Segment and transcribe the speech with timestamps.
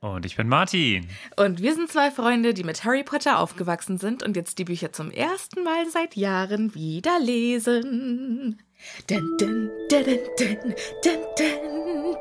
[0.00, 1.08] Und ich bin Martin.
[1.36, 4.92] Und wir sind zwei Freunde, die mit Harry Potter aufgewachsen sind und jetzt die Bücher
[4.92, 8.62] zum ersten Mal seit Jahren wieder lesen.
[9.08, 10.58] Dun, dun, dun, dun,
[11.02, 11.56] dun, dun,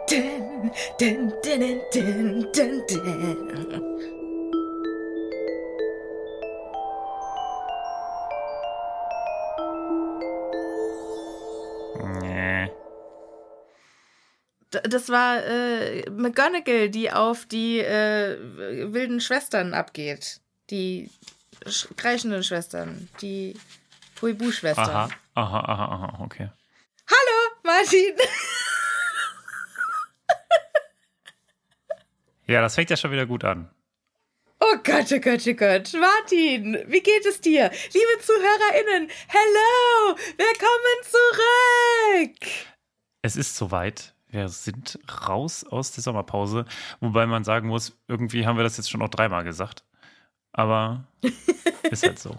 [0.08, 4.08] dun, dun, dun, dun, dun, dun.
[4.10, 4.17] Nee.
[14.72, 18.38] Das war äh, McGonagall, die auf die äh,
[18.94, 20.42] wilden Schwestern abgeht.
[20.70, 21.10] Die
[21.66, 23.08] sch kreischenden Schwestern.
[23.22, 23.54] Die
[24.22, 24.90] Huibu-Schwestern.
[24.90, 26.50] Aha, aha, aha, aha, okay.
[27.10, 28.16] Hallo, Martin.
[32.48, 33.70] Ja, das fängt ja schon wieder gut an.
[34.62, 35.94] Oh Gott, oh Gott, oh Gott.
[36.00, 37.70] Martin, wie geht es dir?
[37.94, 42.50] Liebe ZuhörerInnen, hello, willkommen zurück.
[43.22, 44.16] Es ist soweit.
[44.30, 46.66] Wir sind raus aus der Sommerpause.
[47.00, 49.84] Wobei man sagen muss, irgendwie haben wir das jetzt schon noch dreimal gesagt.
[50.52, 51.06] Aber
[51.92, 52.36] ist halt so.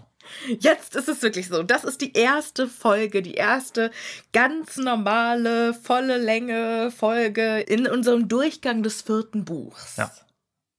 [0.59, 1.63] Jetzt ist es wirklich so.
[1.63, 3.91] Das ist die erste Folge, die erste
[4.33, 9.97] ganz normale, volle Länge Folge in unserem Durchgang des vierten Buchs.
[9.97, 10.11] Ja.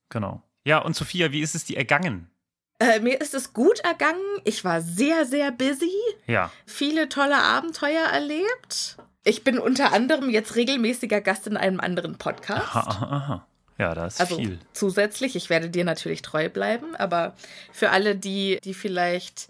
[0.08, 0.42] Genau.
[0.64, 2.30] Ja, und Sophia, wie ist es dir ergangen?
[2.78, 4.20] Äh, mir ist es gut ergangen.
[4.44, 5.90] Ich war sehr, sehr busy.
[6.26, 6.50] Ja.
[6.66, 8.96] Viele tolle Abenteuer erlebt.
[9.24, 12.62] Ich bin unter anderem jetzt regelmäßiger Gast in einem anderen Podcast.
[12.74, 13.46] Aha, aha, aha.
[13.78, 14.58] Ja, da ist Also viel.
[14.72, 17.34] zusätzlich, ich werde dir natürlich treu bleiben, aber
[17.72, 19.48] für alle, die, die vielleicht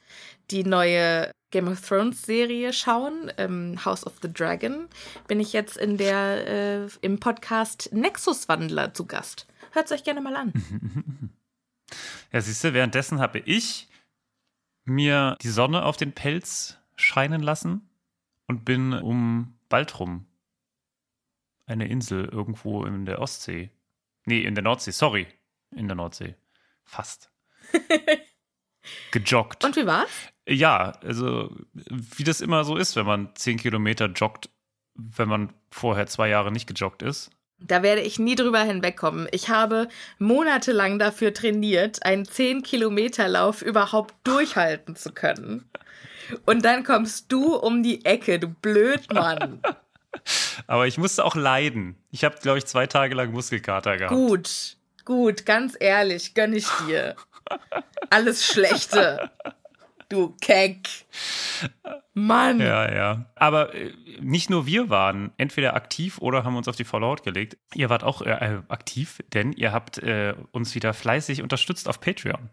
[0.53, 4.87] die neue Game of Thrones Serie schauen, ähm, House of the Dragon,
[5.27, 9.47] bin ich jetzt in der äh, im Podcast Nexus Wandler zu Gast.
[9.73, 10.53] Hört euch gerne mal an.
[12.33, 13.89] Ja, siehst du, währenddessen habe ich
[14.85, 17.89] mir die Sonne auf den Pelz scheinen lassen
[18.47, 20.27] und bin um Baltrum,
[21.65, 23.71] eine Insel irgendwo in der Ostsee.
[24.27, 25.27] Nee, in der Nordsee, sorry.
[25.71, 26.35] In der Nordsee.
[26.85, 27.31] Fast.
[29.13, 29.65] Gejoggt.
[29.65, 30.11] Und wie war's?
[30.47, 34.51] Ja, also wie das immer so ist, wenn man zehn Kilometer joggt,
[34.95, 37.31] wenn man vorher zwei Jahre nicht gejoggt ist.
[37.61, 39.29] Da werde ich nie drüber hinwegkommen.
[39.33, 39.89] Ich habe
[40.19, 45.71] monatelang dafür trainiert, einen 10-Kilometer-Lauf überhaupt durchhalten zu können.
[46.47, 49.63] Und dann kommst du um die Ecke, du Blödmann.
[50.67, 51.97] Aber ich musste auch leiden.
[52.11, 54.15] Ich habe, glaube ich, zwei Tage lang Muskelkater gehabt.
[54.15, 57.17] Gut, gut, ganz ehrlich, gönn ich dir.
[58.11, 59.31] Alles Schlechte.
[60.09, 60.89] Du Keck.
[62.15, 62.59] Mann.
[62.59, 63.27] Ja, ja.
[63.37, 67.23] Aber äh, nicht nur wir waren entweder aktiv oder haben uns auf die faule Haut
[67.23, 67.57] gelegt.
[67.75, 72.51] Ihr wart auch äh, aktiv, denn ihr habt äh, uns wieder fleißig unterstützt auf Patreon.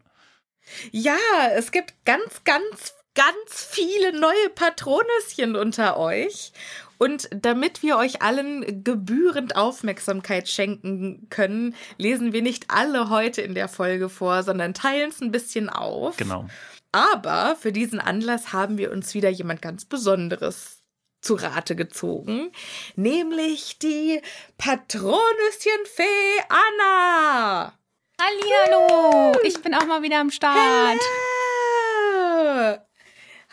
[0.92, 1.18] Ja,
[1.56, 6.54] es gibt ganz, ganz, ganz viele neue Patronüschen unter euch.
[7.00, 13.56] Und damit wir euch allen gebührend Aufmerksamkeit schenken können, lesen wir nicht alle heute in
[13.56, 16.18] der Folge vor, sondern teilen es ein bisschen auf.
[16.18, 16.48] Genau.
[16.92, 20.82] Aber für diesen Anlass haben wir uns wieder jemand ganz Besonderes
[21.22, 22.52] zu Rate gezogen,
[22.96, 24.22] nämlich die
[24.58, 26.06] Patronüschenfee
[26.50, 27.74] Anna.
[28.20, 30.58] Hallihallo, ich bin auch mal wieder am Start.
[30.58, 31.37] Hello.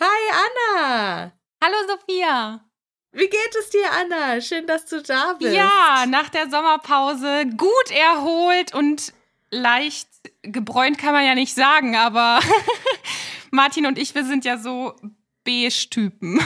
[0.01, 1.33] Hi Anna.
[1.63, 2.65] Hallo Sophia.
[3.13, 4.41] Wie geht es dir, Anna?
[4.41, 5.55] Schön, dass du da bist.
[5.55, 9.13] Ja, nach der Sommerpause gut erholt und
[9.53, 10.09] leicht
[10.43, 12.41] gebräunt kann man ja nicht sagen, aber
[13.53, 14.97] Martin und ich, wir sind ja so
[15.45, 16.41] Beige-Typen.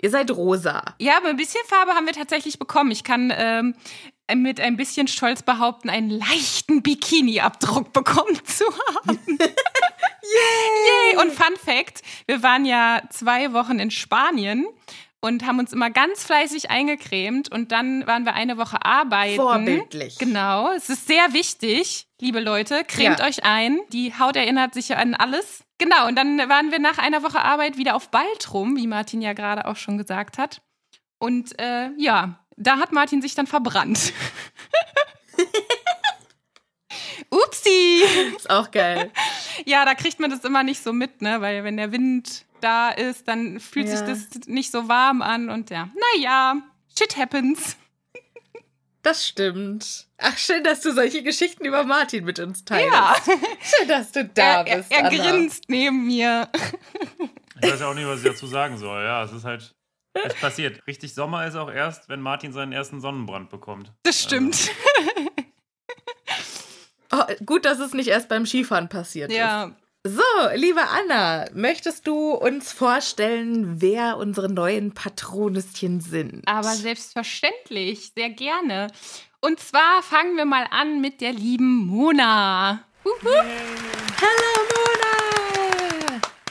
[0.00, 0.94] Ihr seid rosa.
[1.00, 2.92] Ja, aber ein bisschen Farbe haben wir tatsächlich bekommen.
[2.92, 3.74] Ich kann ähm,
[4.34, 8.64] mit ein bisschen Stolz behaupten, einen leichten Bikini-Abdruck bekommen zu
[9.04, 9.18] haben.
[10.28, 11.12] Yay!
[11.14, 11.22] Yay!
[11.22, 14.66] Und Fun Fact: Wir waren ja zwei Wochen in Spanien
[15.20, 19.36] und haben uns immer ganz fleißig eingecremt und dann waren wir eine Woche arbeiten.
[19.36, 20.18] Vorbildlich.
[20.18, 23.26] Genau, es ist sehr wichtig, liebe Leute, cremt Ja.
[23.26, 23.78] euch ein.
[23.92, 25.62] Die Haut erinnert sich ja an alles.
[25.78, 29.32] Genau, und dann waren wir nach einer Woche Arbeit wieder auf Baltrum, wie Martin ja
[29.34, 30.62] gerade auch schon gesagt hat.
[31.18, 34.12] Und äh, ja, da hat Martin sich dann verbrannt.
[37.30, 38.02] Upsi!
[38.36, 39.10] Ist auch geil.
[39.64, 41.40] Ja, da kriegt man das immer nicht so mit, ne?
[41.40, 43.96] Weil wenn der Wind da ist, dann fühlt Ja.
[43.96, 46.56] sich das nicht so warm an und ja, naja,
[46.96, 47.76] shit happens.
[49.02, 50.06] Das stimmt.
[50.18, 52.92] Ach, schön, dass du solche Geschichten über Martin mit uns teilst.
[52.92, 53.14] Ja,
[53.62, 54.90] Schön, dass du da er, er, bist.
[54.92, 55.08] er Anna.
[55.10, 56.48] grinst neben mir.
[57.62, 59.04] Ich weiß ja auch nicht, was ich dazu sagen soll.
[59.04, 59.74] Ja, es ist halt.
[60.24, 60.86] Es passiert.
[60.86, 63.92] Richtig Sommer ist auch erst, wenn Martin seinen ersten Sonnenbrand bekommt.
[64.02, 64.70] Das stimmt.
[67.12, 69.66] Oh, gut, dass es nicht erst beim Skifahren passiert ja.
[69.66, 69.74] ist.
[70.08, 70.22] So,
[70.54, 76.46] liebe Anna, möchtest du uns vorstellen, wer unsere neuen Patronüschen sind?
[76.46, 78.88] Aber selbstverständlich, sehr gerne.
[79.40, 82.84] Und zwar fangen wir mal an mit der lieben Mona.
[83.04, 84.75] Hallo Mona!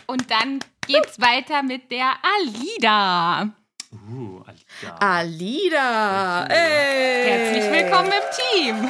[0.07, 3.49] Und dann geht's weiter mit der Alida.
[3.91, 4.97] Uh, Alida.
[4.99, 6.45] Alida!
[6.47, 7.29] Ey.
[7.29, 8.89] Herzlich willkommen im Team.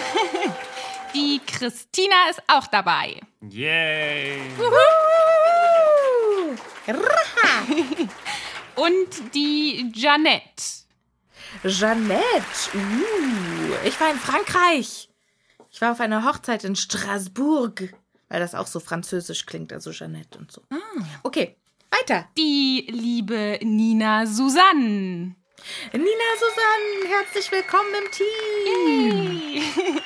[1.14, 3.22] Die Christina ist auch dabei.
[3.42, 4.42] Yay!
[4.58, 4.76] Wuhu!
[8.76, 10.84] Und die Janette.
[11.64, 12.24] Jeannette.
[12.74, 15.10] Uh, ich war in Frankreich.
[15.72, 17.94] Ich war auf einer Hochzeit in Straßburg,
[18.30, 20.62] weil das auch so französisch klingt, also Jeannette und so.
[21.24, 21.56] Okay,
[21.92, 22.28] weiter.
[22.38, 25.36] Die liebe Nina Susanne.
[25.94, 29.64] Nina Susanne, herzlich willkommen im Team.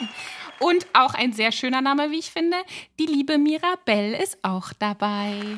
[0.60, 2.58] Und auch ein sehr schöner Name, wie ich finde.
[3.00, 5.58] Die liebe Mirabelle ist auch dabei.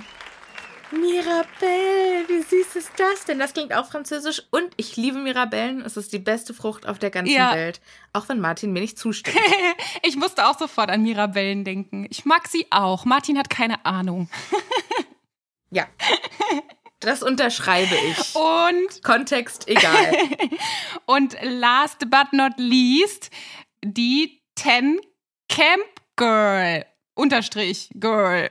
[0.91, 3.39] Mirabelle, wie süß ist das denn?
[3.39, 5.81] Das klingt auch französisch und ich liebe Mirabellen.
[5.81, 7.53] Es ist die beste Frucht auf der ganzen Ja.
[7.53, 7.79] Welt.
[8.13, 9.38] Auch wenn Martin mir nicht zustimmt.
[10.03, 12.07] Ich musste auch sofort an Mirabellen denken.
[12.09, 13.05] Ich mag sie auch.
[13.05, 14.29] Martin hat keine Ahnung.
[15.69, 15.85] ja.
[16.99, 18.35] Das unterschreibe ich.
[18.35, 20.13] Und, Kontext egal.
[21.05, 23.29] und last but not least,
[23.83, 24.99] die Ten
[25.49, 25.83] Camp
[26.15, 26.85] Girl.
[27.15, 28.49] Unterstrich Girl.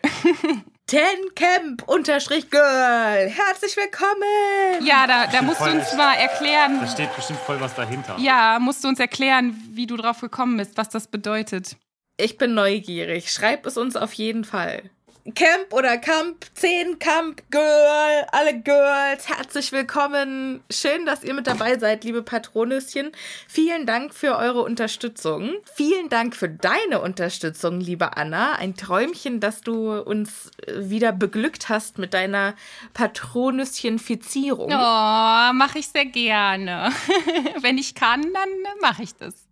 [0.90, 3.28] Ten Camp unterstrich Girl.
[3.28, 4.84] Herzlich willkommen.
[4.84, 6.80] Ja, da, da musst du uns mal erklären.
[6.80, 8.16] Da steht bestimmt voll was dahinter.
[8.18, 11.76] Ja, musst du uns erklären, wie du drauf gekommen bist, was das bedeutet.
[12.16, 13.30] Ich bin neugierig.
[13.30, 14.90] Schreib es uns auf jeden Fall.
[15.34, 20.62] Camp oder Camp, 10 Camp, Girl, alle Girls, herzlich willkommen.
[20.70, 23.12] Schön, dass ihr mit dabei seid, liebe Patronüschen.
[23.46, 25.52] Vielen Dank für eure Unterstützung.
[25.74, 28.54] Vielen Dank für deine Unterstützung, liebe Anna.
[28.54, 32.54] Ein Träumchen, dass du uns äh, wieder beglückt hast mit deiner
[32.94, 34.72] Patronüschenfizierung.
[34.72, 36.90] Oh, mache ich sehr gerne.
[37.60, 38.48] Wenn ich kann, dann
[38.80, 39.46] mache ich das.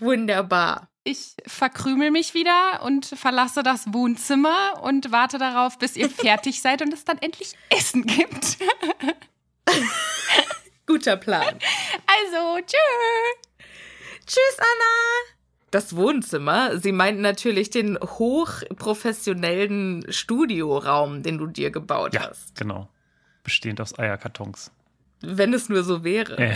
[0.00, 0.87] Wunderbar.
[1.10, 6.82] Ich verkrümel mich wieder und verlasse das Wohnzimmer und warte darauf, bis ihr fertig seid
[6.82, 8.58] und es dann endlich Essen gibt.
[10.86, 11.58] Guter Plan.
[12.06, 12.76] Also, tschüss.
[14.26, 15.32] Tschüss, Anna.
[15.70, 22.54] Das Wohnzimmer, sie meint natürlich den hochprofessionellen Studioraum, den du dir gebaut Ja, hast.
[22.54, 22.90] genau.
[23.44, 24.72] Bestehend aus Eierkartons.
[25.22, 26.36] Wenn es nur so wäre.
[26.36, 26.54] Äh.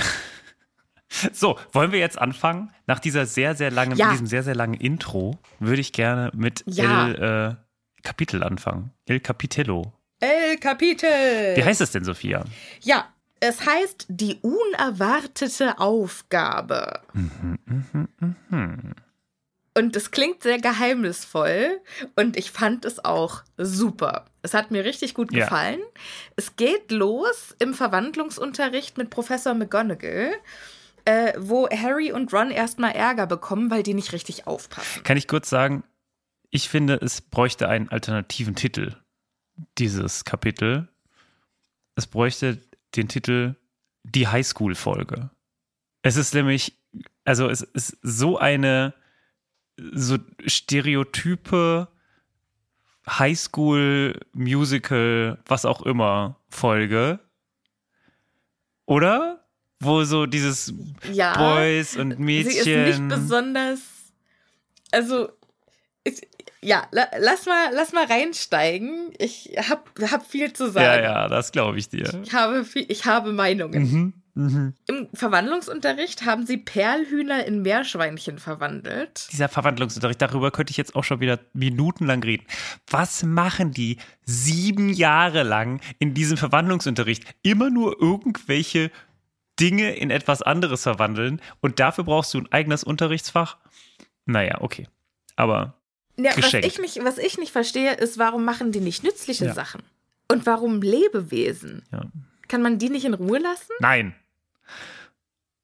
[1.33, 2.71] So, wollen wir jetzt anfangen?
[2.87, 4.11] Nach dieser sehr, sehr langen, Ja.
[4.12, 7.09] diesem sehr, sehr langen Intro würde ich gerne mit Ja.
[7.09, 7.23] El
[7.57, 8.90] äh, Kapitel anfangen.
[9.07, 9.92] El Capitello.
[10.21, 11.11] El Kapitel.
[11.57, 12.45] Wie heißt es denn, Sophia?
[12.81, 13.07] Ja,
[13.40, 17.00] es heißt die unerwartete Aufgabe.
[19.75, 21.81] Und es klingt sehr geheimnisvoll
[22.14, 24.26] und ich fand es auch super.
[24.42, 25.45] Es hat mir richtig gut Ja.
[25.45, 25.81] gefallen.
[26.37, 30.33] Es geht los im Verwandlungsunterricht mit Professor McGonagall,
[31.04, 35.02] äh, wo Harry und Ron erstmal Ärger bekommen, weil die nicht richtig aufpassen.
[35.02, 35.85] Kann ich kurz sagen,
[36.50, 38.94] ich finde, es bräuchte einen alternativen Titel,
[39.78, 40.88] dieses Kapitel.
[41.94, 42.59] Es bräuchte
[42.94, 43.56] den Titel
[44.04, 45.30] Die Highschool-Folge.
[46.02, 46.78] Es ist nämlich,
[47.25, 48.94] also es ist so eine
[49.76, 51.88] so stereotype
[53.09, 57.18] Highschool-Musical, was auch immer, Folge.
[58.87, 59.42] Oder?
[59.83, 60.73] Wo so dieses
[61.12, 61.37] Ja.
[61.37, 62.53] Boys und Mädchen.
[62.53, 63.81] Sie ist nicht besonders.
[64.93, 65.31] Also,
[66.05, 66.21] ich,
[66.61, 69.11] ja, la, lass, mal, lass mal reinsteigen.
[69.19, 71.03] Ich hab, hab viel zu sagen.
[71.03, 72.23] Ja, ja, das glaube ich dir.
[72.23, 73.83] Ich habe, viel, ich habe Meinungen.
[73.83, 74.12] Mhm.
[74.35, 74.75] Mhm.
[74.87, 79.29] Im Verwandlungsunterricht haben sie Perlhühner in Meerschweinchen verwandelt.
[79.31, 82.47] Dieser Verwandlungsunterricht, darüber könnte ich jetzt auch schon wieder minutenlang reden.
[82.89, 87.25] Was machen die sieben Jahre lang in diesem Verwandlungsunterricht?
[87.43, 88.91] Immer nur irgendwelche
[89.61, 93.59] Dinge in etwas anderes verwandeln und dafür brauchst du ein eigenes Unterrichtsfach?
[94.25, 94.88] Naja, okay.
[95.37, 95.75] Aber
[96.16, 99.54] Ja, was, ich nicht, was ich nicht verstehe, ist, warum machen die nicht nützliche Ja.
[99.54, 99.82] Sachen?
[100.30, 101.85] Und warum Lebewesen?
[101.92, 102.02] ja.
[102.49, 103.73] Kann man die nicht in Ruhe lassen?
[103.80, 104.14] Nein.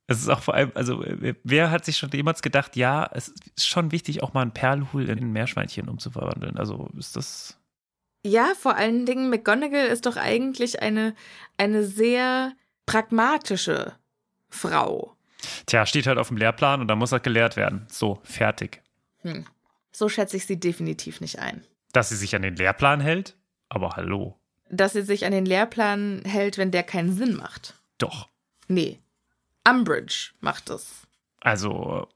[0.07, 3.29] Es ist auch vor allem, also äh, wer hat sich schon jemals gedacht, ja, es
[3.57, 6.57] ist schon wichtig, auch mal ein Perlhuhl in ein Meerschweinchen umzuverwandeln.
[6.57, 7.59] Also ist das.
[8.25, 11.15] Ja, vor allen Dingen, McGonagall ist doch eigentlich eine,
[11.59, 12.53] eine sehr
[12.89, 13.95] pragmatische
[14.49, 15.17] Frau.
[15.67, 17.87] Tja, steht halt auf dem Lehrplan und dann muss das gelehrt werden.
[17.89, 18.83] So, fertig.
[19.23, 19.47] Hm.
[19.93, 21.65] So schätze ich sie definitiv nicht ein.
[21.93, 23.37] Dass sie sich an den Lehrplan hält?
[23.69, 24.39] Aber hallo.
[24.71, 27.75] Dass sie sich an den Lehrplan hält, wenn der keinen Sinn macht.
[27.99, 28.29] Doch.
[28.69, 28.99] Nee.
[29.69, 31.07] Umbridge macht es.
[31.41, 32.09] Also.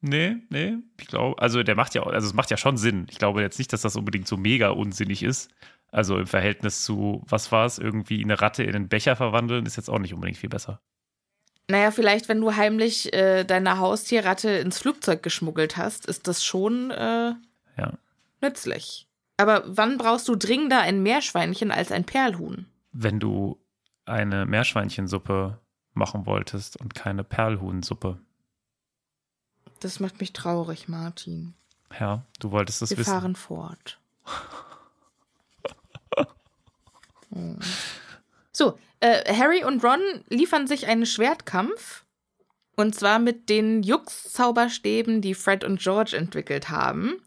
[0.00, 3.06] Nee, nee, ich glaube, also der macht ja, also es macht ja schon Sinn.
[3.10, 5.50] Ich glaube jetzt nicht, dass das unbedingt so mega unsinnig ist.
[5.94, 9.76] Also im Verhältnis zu, was war es, irgendwie eine Ratte in einen Becher verwandeln, ist
[9.76, 10.80] jetzt auch nicht unbedingt viel besser.
[11.68, 16.90] Naja, vielleicht, wenn du heimlich äh, deine Haustierratte ins Flugzeug geschmuggelt hast, ist das schon
[16.90, 17.34] äh,
[17.78, 17.92] Ja.
[18.40, 19.06] nützlich.
[19.36, 22.66] Aber wann brauchst du dringender ein Meerschweinchen als ein Perlhuhn?
[22.96, 23.58] wenn du
[24.04, 25.58] eine Meerschweinchensuppe
[25.94, 28.18] machen wolltest und keine Perlhuhnsuppe.
[29.80, 31.54] Das macht mich traurig, Martin.
[31.98, 33.10] Ja, du wolltest es Wir wissen.
[33.10, 33.98] fahren fort.
[37.34, 37.58] Hm.
[38.52, 42.04] So, äh, Harry und Ron liefern sich einen Schwertkampf.
[42.76, 47.20] Und zwar mit den Jux-Zauberstäben, die Fred und George entwickelt haben.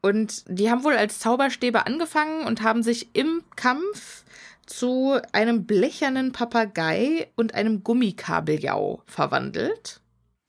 [0.00, 4.24] Und die haben wohl als Zauberstäbe angefangen und haben sich im Kampf
[4.66, 10.00] zu einem blechernen Papagei und einem Gummikabeljau verwandelt.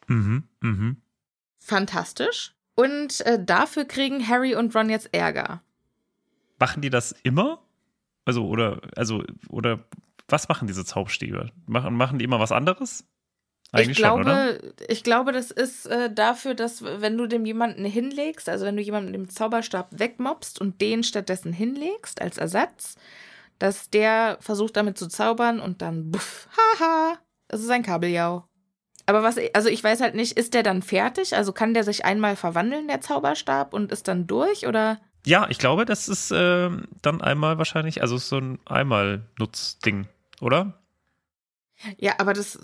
[0.07, 1.01] Mhm, mhm.
[1.59, 2.53] Fantastisch.
[2.75, 5.61] Und äh, dafür kriegen Harry und Ron jetzt Ärger.
[6.59, 7.59] Machen die das immer?
[8.25, 9.85] Also, oder, also, oder
[10.27, 11.51] was machen diese Zauberstäbe?
[11.65, 13.05] Machen, machen die immer was anderes?
[13.73, 14.59] Eigentlich ich glaube, schon, oder?
[14.89, 18.81] ich glaube, das ist äh, dafür, dass wenn du dem jemanden hinlegst, also wenn du
[18.81, 22.95] jemanden den Zauberstab wegmobst und den stattdessen hinlegst als Ersatz,
[23.59, 28.45] dass der versucht damit zu zaubern und dann buff, haha, das ist ein Kabeljau.
[29.05, 31.35] Aber was, also ich weiß halt nicht, ist der dann fertig?
[31.35, 34.99] Also kann der sich einmal verwandeln, der Zauberstab, und ist dann durch oder?
[35.25, 40.07] Ja, ich glaube, das ist ähm, dann einmal wahrscheinlich, also so ein Einmal-Nutzding,
[40.39, 40.81] oder?
[41.97, 42.59] Ja, aber das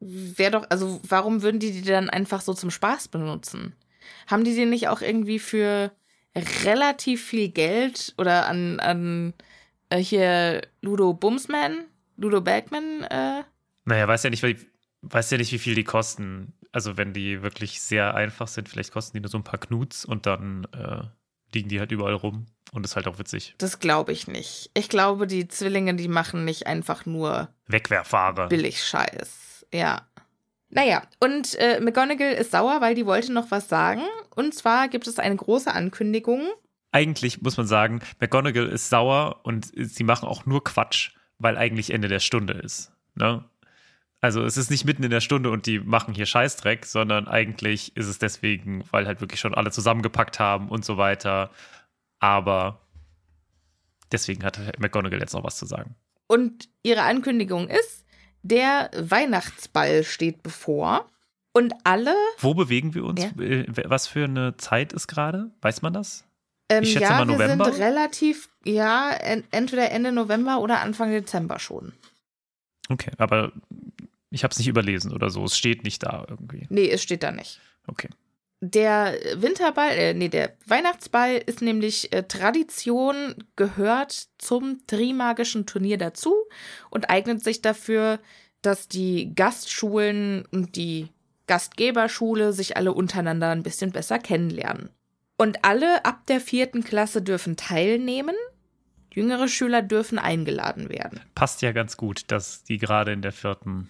[0.00, 3.74] wäre doch, also warum würden die die dann einfach so zum Spaß benutzen?
[4.26, 5.92] Haben die die nicht auch irgendwie für
[6.64, 9.34] relativ viel Geld oder an, an
[9.90, 11.84] äh, hier Ludo Bumsman,
[12.16, 13.42] Ludo Bagman, äh,
[13.84, 14.44] Naja, weiß ja nicht,
[15.02, 16.52] weiß ja nicht, wie viel die kosten.
[16.72, 20.04] Also wenn die wirklich sehr einfach sind, vielleicht kosten die nur so ein paar Knuts
[20.04, 21.02] und dann äh,
[21.54, 23.54] liegen die halt überall rum und ist halt auch witzig.
[23.58, 24.70] das glaube ich nicht.
[24.74, 28.48] Ich glaube, die Zwillinge, die machen nicht einfach nur Wegwerfware.
[28.48, 29.66] billig Scheiß.
[29.72, 30.02] Ja.
[30.70, 34.02] Naja, und äh, McGonagall ist sauer, weil die wollte noch was sagen.
[34.34, 36.42] Und zwar gibt es eine große Ankündigung.
[36.92, 41.90] Eigentlich muss man sagen, McGonagall ist sauer und sie machen auch nur Quatsch, weil eigentlich
[41.90, 42.92] Ende der Stunde ist.
[43.14, 43.44] Ne?
[44.20, 47.96] Also es ist nicht mitten in der Stunde und die machen hier Scheißdreck, sondern eigentlich
[47.96, 51.50] ist es deswegen, weil halt wirklich schon alle zusammengepackt haben und so weiter.
[52.18, 52.80] Aber
[54.10, 55.94] deswegen hat McGonagall jetzt noch was zu sagen.
[56.26, 58.04] Und ihre Ankündigung ist,
[58.42, 61.06] der Weihnachtsball steht bevor.
[61.52, 63.22] Und alle, Wo bewegen wir uns?
[63.22, 63.30] Ja.
[63.42, 65.50] Äh, Was für eine Zeit ist gerade?
[65.60, 66.24] Weiß man das?
[66.68, 67.66] ähm, Ich schätze ja, mal November.
[67.66, 71.92] wir sind relativ, ja, en entweder Ende November oder Anfang Dezember schon.
[72.90, 73.52] Okay, aber
[74.30, 75.44] ich habe es nicht überlesen oder so.
[75.44, 76.66] Es steht nicht da irgendwie.
[76.68, 77.60] Nee, es steht da nicht.
[77.86, 78.08] Okay.
[78.60, 86.34] Der Winterball, äh, nee, der Weihnachtsball ist nämlich äh, Tradition, gehört zum Trimagischen Turnier dazu
[86.90, 88.18] und eignet sich dafür,
[88.60, 91.08] dass die Gastschulen und die
[91.46, 94.90] Gastgeberschule sich alle untereinander ein bisschen besser kennenlernen.
[95.36, 98.34] Und alle ab der vierten Klasse dürfen teilnehmen.
[99.14, 101.20] Jüngere Schüler dürfen eingeladen werden.
[101.36, 103.88] Passt ja ganz gut, dass die gerade in der vierten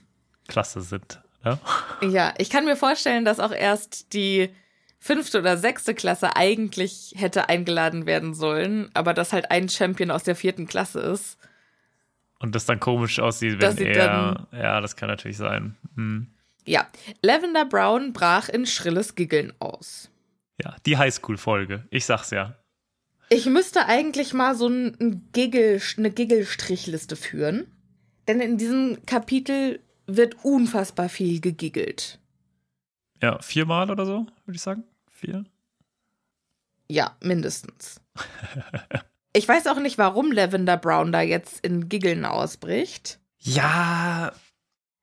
[0.49, 1.21] Klasse sind.
[1.45, 1.59] Ne?
[2.03, 4.51] Ja, ich kann mir vorstellen, dass auch erst die
[4.99, 10.25] fünfte oder sechste Klasse eigentlich hätte eingeladen werden sollen, aber dass halt ein Champion aus
[10.25, 11.39] der vierten Klasse ist.
[12.41, 14.49] Und das dann komisch aussieht, wenn er.
[14.53, 15.77] Ja, das kann natürlich sein.
[15.95, 16.29] Hm.
[16.65, 16.87] Ja,
[17.23, 20.11] Lavender Brown brach in schrilles Giggeln aus.
[20.63, 21.87] Ja, die Highschool-Folge.
[21.91, 22.57] Ich sag's ja.
[23.31, 27.67] Ich müsste eigentlich mal so ein Giggle, eine Giggle-Strichliste führen.
[28.27, 32.19] Denn in diesem Kapitel wird unfassbar viel gegiggelt.
[33.23, 34.85] Ja, viermal oder so, würde ich sagen.
[35.11, 35.45] Vier?
[36.89, 38.01] Ja, mindestens.
[39.33, 43.21] ich weiß auch nicht, warum Lavender Brown da jetzt in Giggeln ausbricht.
[43.39, 44.33] Ja.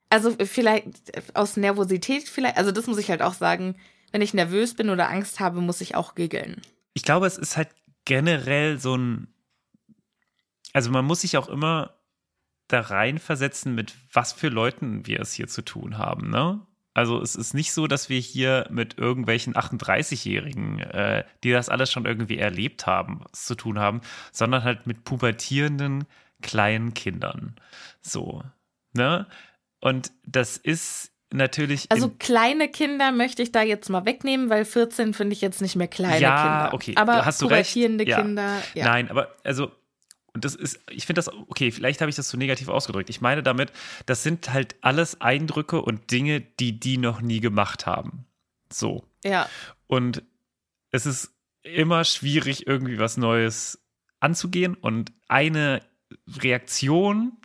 [0.09, 2.57] Also vielleicht aus Nervosität vielleicht.
[2.57, 3.75] Also das muss ich halt auch sagen.
[4.11, 6.61] Wenn ich nervös bin oder Angst habe, muss ich auch giggeln.
[6.93, 7.69] Ich glaube, es ist halt
[8.05, 9.27] generell so ein.
[10.71, 11.94] Also man muss sich auch immer
[12.67, 16.65] da reinversetzen, mit was für Leuten wir es hier zu tun haben, ne?
[16.95, 21.91] Also es ist nicht so, dass wir hier mit irgendwelchen 38-Jährigen, äh, die das alles
[21.91, 23.99] schon irgendwie erlebt haben, zu tun haben,
[24.31, 26.05] sondern halt mit pubertierenden
[26.41, 27.55] kleinen Kindern.
[28.01, 28.43] So,
[28.93, 29.27] ne?
[29.81, 31.91] Und das ist natürlich.
[31.91, 35.75] Also kleine Kinder möchte ich da jetzt mal wegnehmen, weil 14 finde ich jetzt nicht
[35.75, 36.73] mehr kleine ja, Kinder.
[36.73, 37.71] okay, aber hast du recht.
[37.71, 38.21] pubertierende Ja.
[38.21, 38.61] Kinder.
[38.73, 38.85] Ja.
[38.85, 39.69] Nein, aber also
[40.35, 43.09] und das ist, ich finde das, okay, vielleicht habe ich das zu negativ ausgedrückt.
[43.09, 43.71] Ich meine damit,
[44.05, 48.25] das sind halt alles Eindrücke und Dinge, die die noch nie gemacht haben.
[48.71, 49.05] So.
[49.23, 49.49] ja.
[49.87, 50.23] Und
[50.91, 51.31] es ist
[51.63, 53.79] immer schwierig, irgendwie was Neues
[54.19, 54.75] anzugehen.
[54.75, 55.81] Und eine
[56.27, 57.37] Reaktion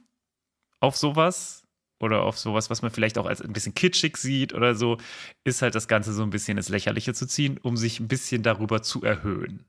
[0.80, 1.62] auf sowas
[2.00, 4.98] oder auf sowas, was man vielleicht auch als ein bisschen kitschig sieht oder so,
[5.44, 8.42] ist halt das Ganze so ein bisschen ins Lächerliche zu ziehen, um sich ein bisschen
[8.42, 9.64] darüber zu erhöhen.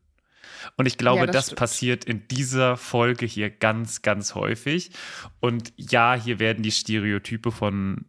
[0.78, 4.92] Und ich glaube, Ja, das, das passiert in dieser Folge hier ganz, ganz häufig.
[5.40, 8.06] Und ja, hier werden die Stereotype von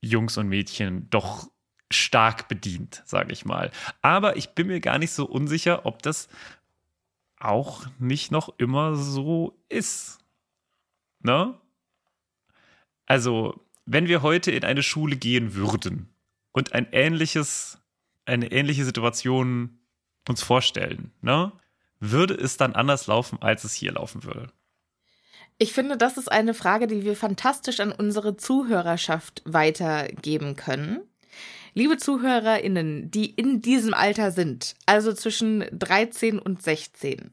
[0.00, 1.48] Jungs und Mädchen doch
[1.90, 3.70] stark bedient, sage ich mal.
[4.02, 6.28] Aber ich bin mir gar nicht so unsicher, ob das
[7.38, 10.18] auch nicht noch immer so ist.
[11.20, 11.58] Ne?
[13.06, 16.08] Also, wenn wir heute in eine Schule gehen würden
[16.52, 17.78] und ein ähnliches,
[18.24, 19.78] eine ähnliche Situation
[20.26, 21.52] uns vorstellen, ne?
[22.06, 24.48] Würde es dann anders laufen, als es hier laufen würde?
[25.56, 31.00] Ich finde, das ist eine Frage, die wir fantastisch an unsere Zuhörerschaft weitergeben können.
[31.72, 37.32] Liebe ZuhörerInnen, die in diesem Alter sind, also zwischen 13 und 16,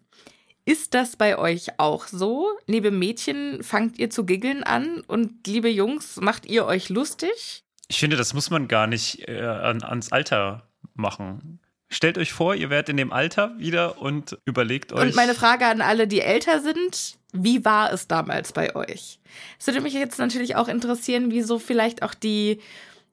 [0.64, 2.48] ist das bei euch auch so?
[2.66, 7.66] Liebe Mädchen, fangt ihr zu giggeln an und liebe Jungs, macht ihr euch lustig?
[7.90, 11.60] Ich finde, das muss man gar nicht äh, an, ans Alter machen.
[11.94, 15.02] Stellt euch vor, ihr werdet in dem Alter wieder und überlegt euch.
[15.02, 19.20] Und meine Frage an alle, die älter sind, wie war es damals bei euch?
[19.60, 22.62] Es würde mich jetzt natürlich auch interessieren, wieso vielleicht auch die,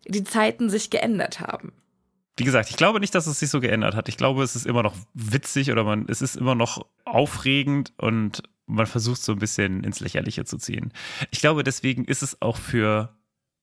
[0.07, 1.73] die Zeiten sich geändert haben.
[2.37, 4.09] Wie gesagt, ich glaube nicht, dass es sich so geändert hat.
[4.09, 8.45] Ich glaube, es ist immer noch witzig oder man, es ist immer noch aufregend und
[8.67, 10.93] man versucht so ein bisschen ins Lächerliche zu ziehen.
[11.33, 13.17] Ich glaube, deswegen ist es auch für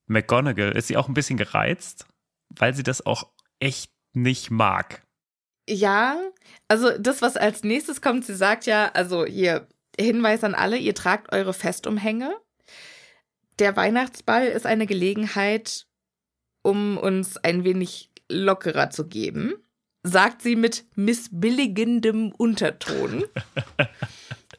[0.07, 2.05] McGonagall, ist sie auch ein bisschen gereizt,
[2.49, 3.27] weil sie das auch
[3.59, 5.04] echt nicht mag.
[5.69, 6.19] Ja,
[6.67, 9.67] also das, was als nächstes kommt, sie sagt ja, also hier
[9.99, 12.35] Hinweis an alle, ihr tragt eure Festumhänge.
[13.59, 15.87] Der Weihnachtsball ist eine Gelegenheit,
[16.61, 19.53] um uns ein wenig lockerer zu geben,
[20.03, 23.23] sagt sie mit missbilligendem Unterton.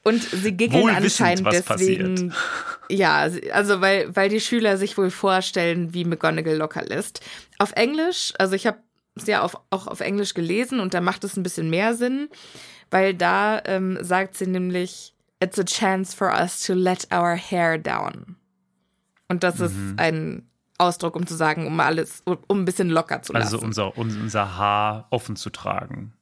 [0.02, 1.46] Und sie giggeln anscheinend
[1.78, 2.32] deswegen.
[2.88, 7.20] Ja, sie- also weil, weil die Schüler sich wohl vorstellen, wie McGonagall locker lässt.
[7.58, 8.78] Auf Englisch, also ich habe
[9.16, 12.28] es ja auf, auch auf Englisch gelesen und da macht es ein bisschen mehr Sinn,
[12.90, 17.78] weil da ähm, sagt sie nämlich, it's a chance for us to let our hair
[17.78, 18.36] down.
[19.28, 20.48] Und das ist ein
[20.78, 23.54] Ausdruck, um zu sagen, um alles, um ein bisschen locker zu lassen.
[23.54, 26.12] Also unser, un- unser Haar offen zu tragen.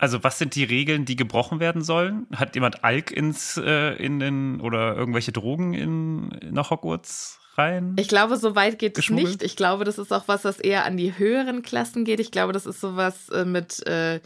[0.00, 2.26] Also, was sind die Regeln, die gebrochen werden sollen?
[2.34, 7.96] Hat jemand Alk ins, äh, in den, oder irgendwelche Drogen in, nach Hogwarts rein?
[7.98, 9.42] Ich glaube, so weit geht es nicht.
[9.42, 12.18] Ich glaube, das ist auch was, das eher an die höheren Klassen geht.
[12.18, 14.20] Ich glaube, das ist sowas äh, mit äh,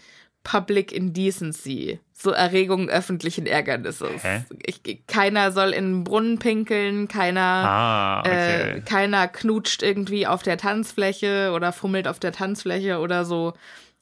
[0.45, 1.99] Public Indecency.
[2.13, 4.23] So Erregung öffentlichen Ärgernisses.
[4.65, 8.77] Ich, keiner soll in den Brunnen pinkeln, keiner, ah, okay.
[8.77, 13.55] äh, keiner knutscht irgendwie auf der Tanzfläche oder fummelt auf der Tanzfläche oder so.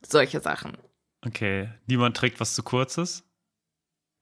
[0.06, 0.76] Solche Sachen.
[1.26, 1.68] Okay.
[1.86, 3.24] Niemand trägt was zu kurzes.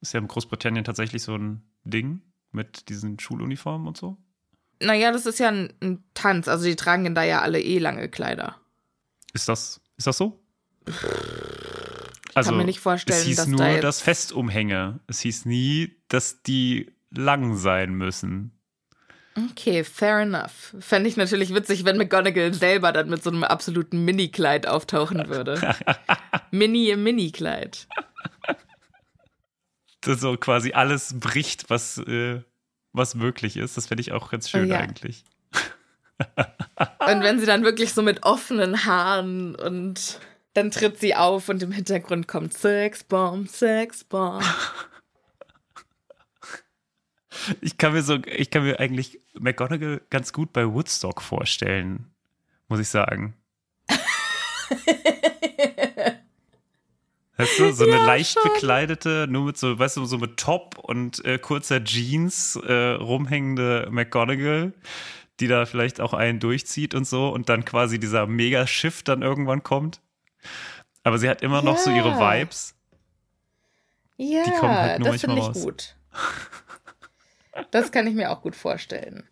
[0.01, 4.17] Ist ja in Großbritannien tatsächlich so ein Ding mit diesen Schuluniformen und so.
[4.79, 6.47] Naja, das ist ja ein, ein Tanz.
[6.47, 8.57] Also die tragen da ja alle eh lange Kleider.
[9.33, 10.43] Ist das, ist das so?
[10.87, 14.99] Ich kann mir nicht vorstellen, es hieß dass nur da jetzt- das Festumhänge.
[15.07, 18.51] Es hieß nie, dass die lang sein müssen.
[19.51, 20.75] Okay, fair enough.
[20.79, 25.61] Fände ich natürlich witzig, wenn McGonagall selber dann mit so einem absoluten Mini-Kleid auftauchen würde.
[26.51, 27.87] Mini im Mini-Kleid.
[30.03, 32.41] So quasi alles bricht, was, äh,
[32.91, 33.77] was möglich ist.
[33.77, 34.77] Das fände ich auch ganz schön ja.
[34.77, 35.23] eigentlich.
[36.19, 40.19] Und wenn sie dann wirklich so mit offenen Haaren und
[40.53, 44.43] dann tritt sie auf und im Hintergrund kommt Sexbomb, Sexbomb.
[47.61, 52.11] Ich kann mir so, ich kann mir eigentlich McGonagall ganz gut bei Woodstock vorstellen,
[52.67, 53.35] muss ich sagen.
[57.41, 58.43] Weißt du, so eine Ja, leicht schon.
[58.51, 63.87] bekleidete, nur mit so, weißt du, so mit Top und äh, kurzer Jeans äh, rumhängende
[63.91, 64.73] McGonagall,
[65.39, 69.63] die da vielleicht auch einen durchzieht und so und dann quasi dieser Mega-Shift dann irgendwann
[69.63, 70.01] kommt.
[71.03, 72.39] Aber sie hat immer noch so ihre Ja.
[72.39, 72.75] Vibes.
[74.17, 75.61] Ja, kommen halt nur das finde ich raus.
[75.63, 75.95] gut.
[77.71, 79.23] Das kann ich mir auch gut vorstellen.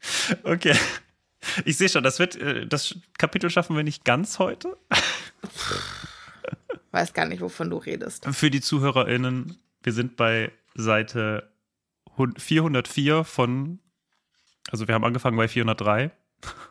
[0.43, 0.75] Okay.
[1.63, 4.75] Ich sehe schon, das wird, äh, das Kapitel schaffen wir nicht ganz heute.
[6.91, 8.25] Weiß gar nicht, wovon du redest.
[8.31, 11.51] Für die ZuhörerInnen, wir sind bei Seite
[12.17, 13.79] hun- 404 von,
[14.71, 16.11] also wir haben angefangen bei 403.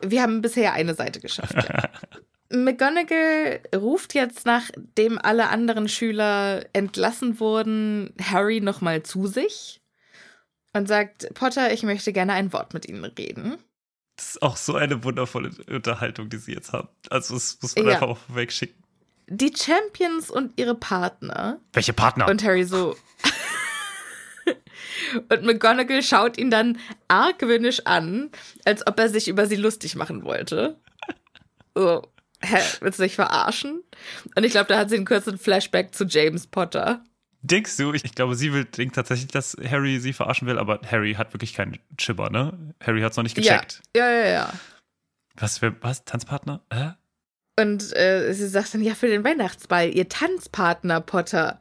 [0.01, 1.53] Wir haben bisher eine Seite geschafft.
[1.55, 1.89] Ja.
[2.51, 9.81] McGonagall ruft jetzt, nachdem alle anderen Schüler entlassen wurden, Harry nochmal zu sich
[10.73, 13.57] und sagt, Potter, ich möchte gerne ein Wort mit Ihnen reden.
[14.15, 16.89] Das ist auch so eine wundervolle Unterhaltung, die sie jetzt haben.
[17.09, 17.93] Also das muss man Ja.
[17.93, 18.83] einfach auch wegschicken.
[19.31, 21.59] Die Champions und ihre Partner.
[21.73, 22.27] Welche Partner?
[22.27, 22.95] Und Harry so.
[25.29, 28.31] und McGonagall schaut ihn dann argwöhnisch an,
[28.65, 30.79] als ob er sich über sie lustig machen wollte.
[31.75, 32.07] So,
[32.41, 33.83] hä, willst du dich verarschen?
[34.35, 37.03] Und ich glaube, da hat sie einen kurzen Flashback zu James Potter.
[37.41, 40.81] Denkst du, ich, ich glaube, sie will, denkt tatsächlich, dass Harry sie verarschen will, aber
[40.89, 42.73] Harry hat wirklich keinen Chipper, ne?
[42.83, 43.81] Harry hat es noch nicht gecheckt.
[43.95, 44.53] Ja, ja, ja, ja.
[45.35, 46.03] Was, wer, was?
[46.03, 46.61] Tanzpartner?
[46.73, 46.93] Hä?
[47.59, 51.59] Und äh, sie sagt dann, ja, für den Weihnachtsball, ihr Tanzpartner, Potter.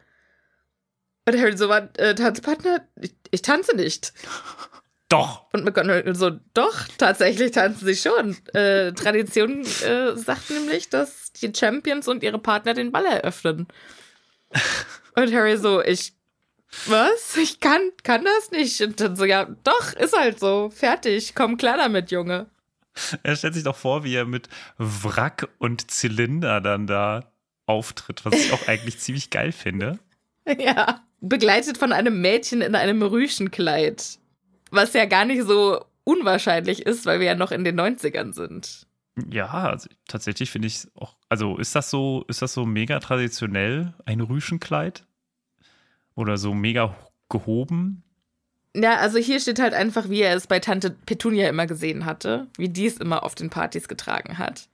[1.27, 2.87] Und Harry so, war, äh, Tanzpartner?
[3.01, 4.13] Ich, ich tanze nicht.
[5.09, 5.47] Doch!
[5.53, 8.37] Und McGonagall so, doch, tatsächlich tanzen sie schon.
[8.55, 13.67] Äh, Tradition äh, sagt nämlich, dass die Champions und ihre Partner den Ball eröffnen.
[15.17, 16.13] Und Harry so, ich,
[16.87, 17.37] was?
[17.39, 18.81] Ich kann, kann das nicht.
[18.83, 20.71] Und dann so, ja, doch, ist halt so.
[20.71, 22.47] Fertig, komm klar damit, Junge.
[23.23, 27.33] Er stellt sich doch vor, wie er mit Wrack und Zylinder dann da
[27.67, 29.99] auftritt, was ich auch eigentlich ziemlich geil finde.
[30.59, 31.03] Ja.
[31.21, 34.19] Begleitet von einem Mädchen in einem Rüschenkleid.
[34.71, 38.87] Was ja gar nicht so unwahrscheinlich ist, weil wir ja noch in den 90ern sind.
[39.31, 41.17] Ja, also tatsächlich finde ich auch.
[41.29, 45.05] Also ist das so, ist das so mega traditionell, ein Rüschenkleid?
[46.15, 46.97] Oder so mega
[47.29, 48.05] gehoben?
[48.75, 52.47] Ja, also hier steht halt einfach, wie er es bei Tante Petunia immer gesehen hatte,
[52.57, 54.69] wie die es immer auf den Partys getragen hat.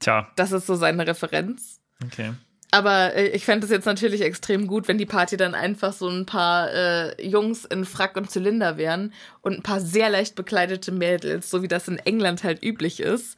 [0.00, 1.80] Tja, Das ist so seine Referenz.
[2.04, 2.32] okay.
[2.74, 6.08] Aber äh, ich fände es jetzt natürlich extrem gut, wenn die Party dann einfach so
[6.08, 9.12] ein paar äh, Jungs in Frack und Zylinder wären
[9.42, 13.36] und ein paar sehr leicht bekleidete Mädels, so wie das in England halt üblich ist.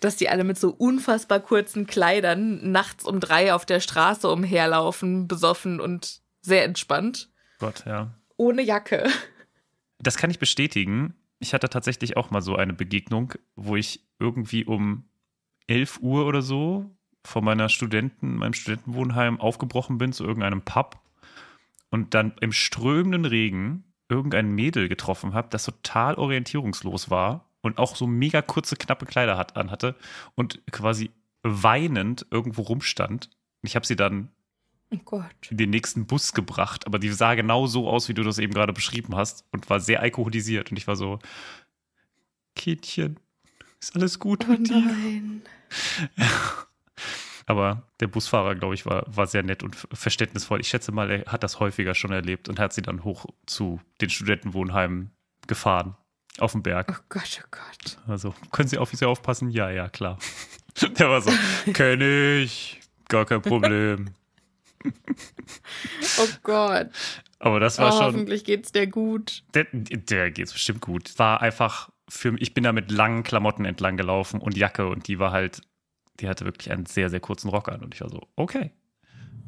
[0.00, 5.28] Dass die alle mit so unfassbar kurzen Kleidern nachts um drei auf der Straße umherlaufen,
[5.28, 7.28] besoffen und sehr entspannt.
[7.60, 8.10] Gott, ja.
[8.36, 9.08] Ohne Jacke.
[9.98, 11.14] Das kann ich bestätigen.
[11.38, 15.04] Ich hatte tatsächlich auch mal so eine Begegnung, wo ich irgendwie um
[15.68, 16.90] 11 Uhr oder so
[17.24, 21.00] von meiner Studenten, meinem Studentenwohnheim aufgebrochen bin zu irgendeinem Pub
[21.90, 27.96] und dann im strömenden Regen irgendein Mädel getroffen habe, das total orientierungslos war und auch
[27.96, 29.96] so mega kurze, knappe Kleider hat, anhatte
[30.34, 31.10] und quasi
[31.42, 33.30] weinend irgendwo rumstand.
[33.62, 34.30] Ich habe sie dann
[34.90, 35.24] Oh Gott.
[35.50, 38.54] in den nächsten Bus gebracht, aber die sah genau so aus, wie du das eben
[38.54, 40.70] gerade beschrieben hast und war sehr alkoholisiert.
[40.70, 41.18] Und ich war so,
[42.54, 43.18] Kindchen,
[43.80, 44.80] ist alles gut Oh mit dir?
[44.80, 45.42] nein.
[47.48, 50.60] Aber der Busfahrer, glaube ich, war, war sehr nett und verständnisvoll.
[50.60, 53.80] Ich schätze mal, er hat das häufiger schon erlebt und hat sie dann hoch zu
[54.00, 55.12] den Studentenwohnheimen
[55.46, 55.96] gefahren.
[56.38, 56.92] Auf dem Berg.
[57.00, 57.98] Oh Gott, oh Gott.
[58.08, 59.48] Also, können Sie auf sie aufpassen?
[59.50, 60.18] Ja, ja, klar.
[60.98, 61.30] Der war so,
[61.72, 62.00] kenn
[62.42, 64.10] ich, gar kein Problem.
[66.18, 66.88] Oh Gott.
[67.38, 69.44] Aber das Oh, war schon, hoffentlich geht's dir gut.
[69.54, 71.18] der, der geht's bestimmt gut.
[71.18, 75.08] War einfach für mich, ich bin da mit langen Klamotten entlang gelaufen und Jacke und
[75.08, 75.60] die war halt,
[76.20, 78.70] die hatte wirklich einen sehr, sehr kurzen Rock an und ich war so, okay.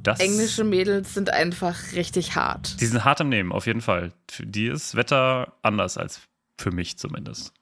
[0.02, 2.80] Das, Englische Mädels sind einfach richtig hart.
[2.80, 4.12] Die sind hart am Nehmen, auf jeden Fall.
[4.30, 6.20] Für die ist Wetter anders als
[6.56, 7.52] für mich zumindest.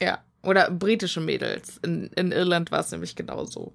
[0.00, 0.18] Ja.
[0.42, 1.78] Oder britische Mädels.
[1.78, 3.74] In, in Irland war es nämlich genauso.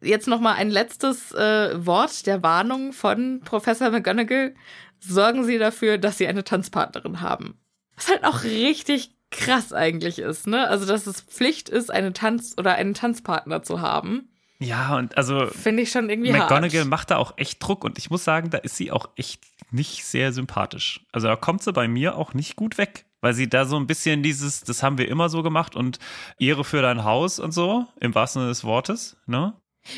[0.00, 4.54] Jetzt noch mal ein letztes äh, Wort der Warnung von Professor McGonagall.
[5.00, 7.58] Sorgen Sie dafür, dass Sie eine Tanzpartnerin haben.
[7.96, 10.68] Was halt auch richtig krass eigentlich ist, ne?
[10.68, 14.30] Also, dass es Pflicht ist, eine Tanz- oder einen Tanzpartner zu haben,
[14.60, 16.88] Ja, und also finde ich schon irgendwie McGonagall hart.
[16.88, 20.04] macht da auch echt Druck und ich muss sagen, da ist sie auch echt nicht
[20.04, 21.00] sehr sympathisch.
[21.12, 23.86] Also da kommt sie bei mir auch nicht gut weg, weil sie da so ein
[23.86, 25.98] bisschen dieses, das haben wir immer so gemacht und
[26.38, 29.52] Ehre für dein Haus und so, im wahrsten Sinne des Wortes, ne?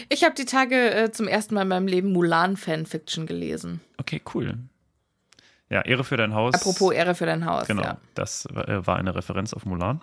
[0.08, 3.80] Ich habe die Tage äh, zum ersten Mal in meinem Leben Mulan-Fanfiction gelesen.
[3.98, 4.58] Okay, cool.
[5.68, 6.54] Ja, Ehre für dein Haus.
[6.54, 7.66] Apropos Ehre für dein Haus.
[7.68, 7.98] Genau, Ja.
[8.14, 10.00] das äh, war eine Referenz auf Mulan,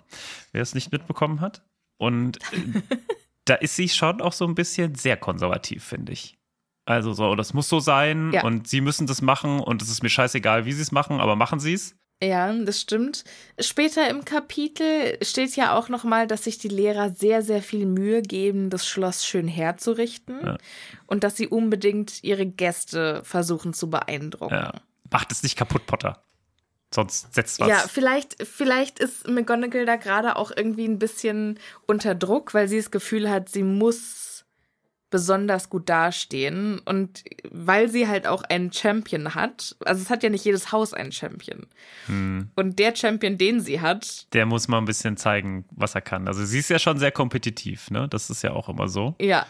[0.52, 1.62] wer es nicht mitbekommen hat.
[1.98, 2.80] Und äh,
[3.44, 6.38] da ist sie schon auch so ein bisschen sehr konservativ, finde ich.
[6.86, 8.44] Also so, das muss so sein Ja.
[8.44, 11.36] und sie müssen das machen und es ist mir scheißegal, wie sie es machen, aber
[11.36, 11.97] machen sie es.
[12.22, 13.22] Ja, das stimmt.
[13.60, 17.86] Später im Kapitel steht ja auch noch mal, dass sich die Lehrer sehr, sehr viel
[17.86, 20.58] Mühe geben, das Schloss schön herzurichten Ja.
[21.06, 24.54] und dass sie unbedingt ihre Gäste versuchen zu beeindrucken.
[24.54, 24.72] Ja.
[25.10, 26.22] Macht es nicht kaputt, Potter.
[26.92, 27.68] Sonst setzt was.
[27.68, 32.78] Ja, vielleicht, vielleicht ist McGonagall da gerade auch irgendwie ein bisschen unter Druck, weil sie
[32.78, 34.37] das Gefühl hat, sie muss
[35.10, 39.74] besonders gut dastehen und weil sie halt auch einen Champion hat.
[39.84, 41.66] Also es hat ja nicht jedes Haus einen Champion.
[42.06, 42.50] Hm.
[42.56, 46.28] Und der Champion, den sie hat, Der muss mal ein bisschen zeigen, was er kann.
[46.28, 48.06] Also sie ist ja schon sehr kompetitiv, ne?
[48.08, 49.14] Das ist ja auch immer so.
[49.20, 49.46] ja,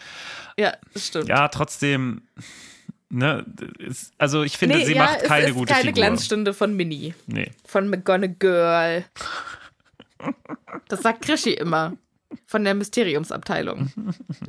[0.57, 1.27] ja, das stimmt.
[1.29, 2.21] Ja, trotzdem,
[3.09, 3.45] ne?
[3.79, 5.93] Ist, also ich finde, Nee, sie ja, macht keine es ist gute keine Figur.
[6.03, 7.51] Glanzstunde von Minnie, Nee.
[7.65, 9.05] von McGonagall.
[10.89, 11.93] Das sagt Krischi immer.
[12.45, 13.91] Von der Mysteriumsabteilung.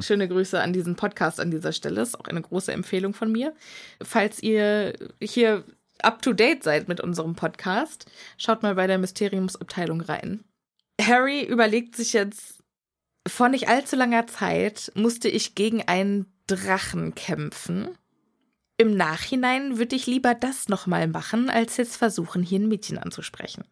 [0.01, 2.03] Schöne Grüße an diesen Podcast an dieser Stelle.
[2.03, 3.55] Ist auch eine große Empfehlung von mir.
[4.03, 5.65] Falls ihr hier
[6.03, 10.45] up to date seid mit unserem Podcast, schaut mal bei der Mysteriumsabteilung rein.
[11.01, 12.63] Harry überlegt sich jetzt,
[13.27, 17.89] vor nicht allzu langer Zeit musste ich gegen einen Drachen kämpfen.
[18.77, 23.65] Im Nachhinein würde ich lieber das nochmal machen, als jetzt versuchen, hier ein Mädchen anzusprechen.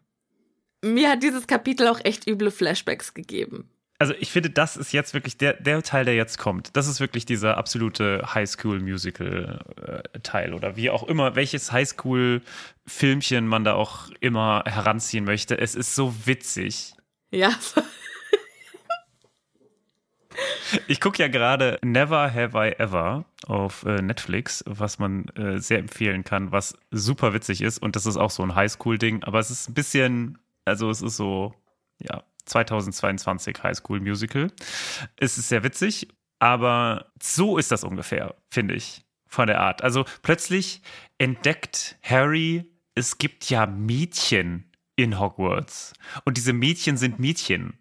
[0.83, 3.69] Mir hat dieses Kapitel auch echt üble Flashbacks gegeben.
[3.99, 6.77] Also ich finde, das ist jetzt wirklich der, der Teil, der jetzt kommt.
[6.77, 14.09] Das ist wirklich dieser absolute Highschool-Musical-Teil oder wie auch immer, welches Highschool-Filmchen man da auch
[14.21, 15.57] immer heranziehen möchte.
[15.57, 16.93] Es ist so witzig.
[17.29, 17.51] Ja,
[20.87, 25.79] Ich gucke ja gerade Never Have I Ever auf äh, Netflix, was man äh, sehr
[25.79, 27.79] empfehlen kann, was super witzig ist.
[27.79, 31.17] Und das ist auch so ein Highschool-Ding, aber es ist ein bisschen, also es ist
[31.17, 31.53] so,
[31.99, 34.51] ja, 2022 Highschool-Musical.
[35.15, 36.07] Es ist sehr witzig,
[36.39, 39.83] aber so ist das ungefähr, finde ich, von der Art.
[39.83, 40.81] Also plötzlich
[41.17, 45.93] entdeckt Harry, es gibt ja Mädchen in Hogwarts.
[46.25, 47.77] Und diese Mädchen sind Mädchen.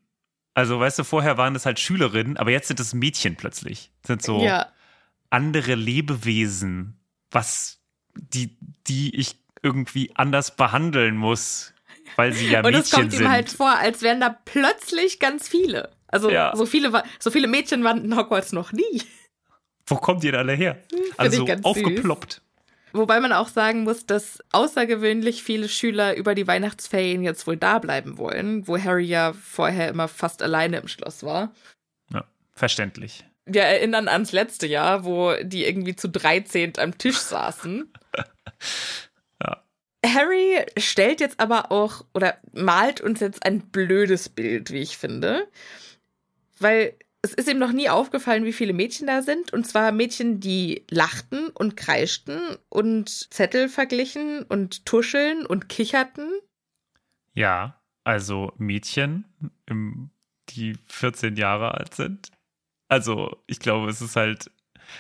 [0.55, 3.93] Also, weißt du, vorher waren das halt Schülerinnen, aber jetzt sind es Mädchen plötzlich.
[4.05, 4.69] Sind so ja.
[5.31, 7.01] andere Lebewesen,
[7.31, 7.81] was
[8.15, 11.75] die, die ich irgendwie anders behandeln muss,
[12.17, 13.23] weil sie ja Und Mädchen es kommt sind.
[13.23, 15.91] ihm halt vor, als wären da plötzlich ganz viele.
[16.07, 16.55] Also Ja.
[16.57, 19.03] so viele so viele Mädchen waren in Hogwarts noch nie.
[19.87, 20.79] Wo kommt ihr denn alle her?
[20.93, 21.67] ich Also ganz süß.
[21.67, 22.43] aufgeploppt.
[22.93, 27.79] Wobei man auch sagen muss, dass außergewöhnlich viele Schüler über die Weihnachtsferien jetzt wohl da
[27.79, 31.53] bleiben wollen, wo Harry ja vorher immer fast alleine im Schloss war.
[32.13, 33.25] Ja, verständlich.
[33.45, 37.93] Wir erinnern ans letzte Jahr, wo die irgendwie zu 13 am Tisch saßen.
[40.05, 45.49] Harry stellt jetzt aber auch oder malt uns jetzt ein blödes Bild, wie ich finde.
[46.59, 49.53] Weil es ist ihm noch nie aufgefallen, wie viele Mädchen da sind.
[49.53, 56.31] Und zwar Mädchen, die lachten und kreischten und Zettel verglichen und tuscheln und kicherten.
[57.35, 59.25] Ja, also Mädchen,
[60.51, 62.31] die 14 Jahre alt sind.
[62.89, 64.51] Also, ich glaube, es ist halt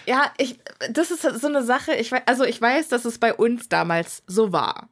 [0.06, 0.58] Ja, ich,
[0.90, 4.52] das ist so eine Sache, ich, also ich weiß, dass es bei uns damals so
[4.52, 4.88] war.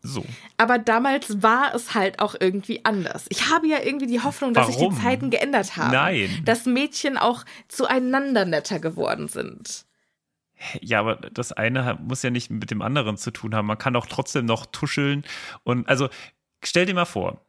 [0.00, 0.24] So.
[0.56, 3.26] Aber damals war es halt auch irgendwie anders.
[3.30, 4.94] Ich habe ja irgendwie die Hoffnung, dass sich Warum?
[4.94, 5.92] die Zeiten geändert haben.
[5.92, 6.42] Nein.
[6.44, 9.86] Dass Mädchen auch zueinander netter geworden sind.
[10.80, 13.66] Ja, aber das eine muss ja nicht mit dem anderen zu tun haben.
[13.66, 15.24] Man kann auch trotzdem noch tuscheln.
[15.64, 16.08] Und also
[16.62, 17.40] stell dir mal vor,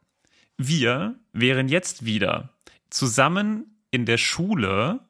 [0.56, 2.50] wir wären jetzt wieder
[2.90, 5.00] zusammen in der Schule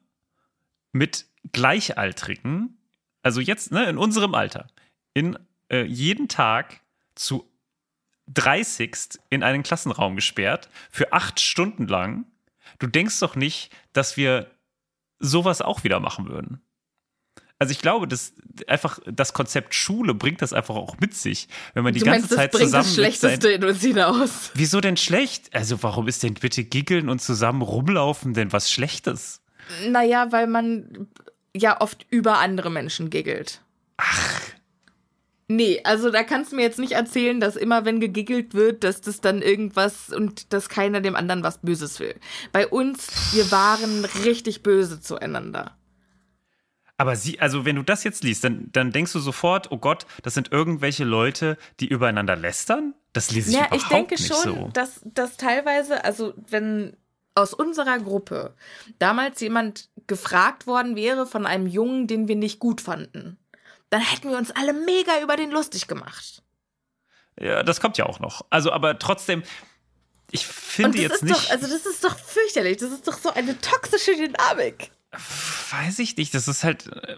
[0.91, 2.77] mit Gleichaltrigen,
[3.23, 4.67] also jetzt ne, in unserem Alter,
[5.13, 5.37] in
[5.69, 6.81] äh, jeden Tag
[7.15, 7.49] zu
[8.27, 12.25] 30 in einen Klassenraum gesperrt für acht Stunden lang.
[12.79, 14.49] Du denkst doch nicht, dass wir
[15.19, 16.61] sowas auch wieder machen würden.
[17.59, 18.33] Also ich glaube, das
[18.65, 22.21] einfach das Konzept Schule bringt das einfach auch mit sich, wenn man die du ganze
[22.21, 24.51] meinst, das Zeit bringt zusammen das Schlechteste in uns hinaus.
[24.55, 25.53] Wieso denn schlecht?
[25.53, 29.43] Also warum ist denn bitte giggeln und zusammen rumlaufen denn was Schlechtes?
[29.87, 31.07] Naja, weil man
[31.55, 33.61] ja oft über andere Menschen giggelt.
[33.97, 34.41] Ach.
[35.47, 39.01] Nee, also da kannst du mir jetzt nicht erzählen, dass immer wenn gegiggelt wird, dass
[39.01, 42.15] das dann irgendwas und dass keiner dem anderen was Böses will.
[42.53, 45.75] Bei uns, wir waren richtig böse zueinander.
[46.95, 50.05] Aber sie, also wenn du das jetzt liest, dann, dann denkst du sofort, oh Gott,
[50.21, 52.93] das sind irgendwelche Leute, die übereinander lästern?
[53.11, 54.69] Das lese ich Ja, überhaupt ich denke nicht schon, so.
[54.73, 56.95] dass, dass teilweise, also wenn
[57.35, 58.55] aus unserer Gruppe
[58.99, 63.37] damals jemand gefragt worden wäre von einem Jungen, den wir nicht gut fanden,
[63.89, 66.43] dann hätten wir uns alle mega über den lustig gemacht.
[67.39, 68.45] Ja, das kommt ja auch noch.
[68.49, 69.43] Also, aber trotzdem,
[70.31, 72.77] ich finde jetzt nicht, doch, also das ist doch fürchterlich.
[72.77, 74.91] Das ist doch so eine toxische Dynamik.
[75.71, 77.17] weiß ich nicht, das ist halt, äh,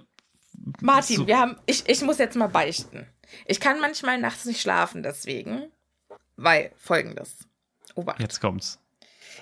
[0.81, 1.27] Martin, So.
[1.27, 3.07] wir haben, ich, ich muss jetzt mal beichten.
[3.45, 5.71] Ich kann manchmal nachts nicht schlafen deswegen,
[6.37, 7.47] weil folgendes.
[7.95, 8.19] Obacht.
[8.19, 8.79] jetzt kommt's.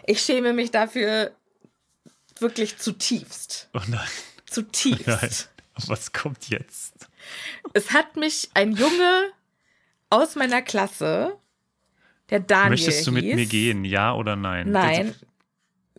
[0.06, 1.32] Ich schäme mich dafür
[2.40, 3.70] wirklich zutiefst.
[3.74, 4.08] Oh nein,
[4.46, 5.08] Zutiefst.
[5.08, 5.30] nein,
[5.88, 7.08] was kommt jetzt?
[7.74, 9.32] Es hat mich ein Junge
[10.10, 11.38] aus meiner Klasse,
[12.30, 13.36] der Daniel Möchtest du mit hieß.
[13.36, 14.72] mir gehen, ja oder nein?
[14.72, 15.16] Nein.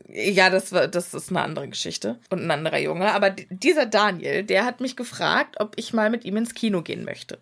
[0.09, 3.13] Ja, das, war, das ist eine andere Geschichte und ein anderer Junge.
[3.13, 7.05] Aber dieser Daniel, der hat mich gefragt, ob ich mal mit ihm ins Kino gehen
[7.05, 7.37] möchte.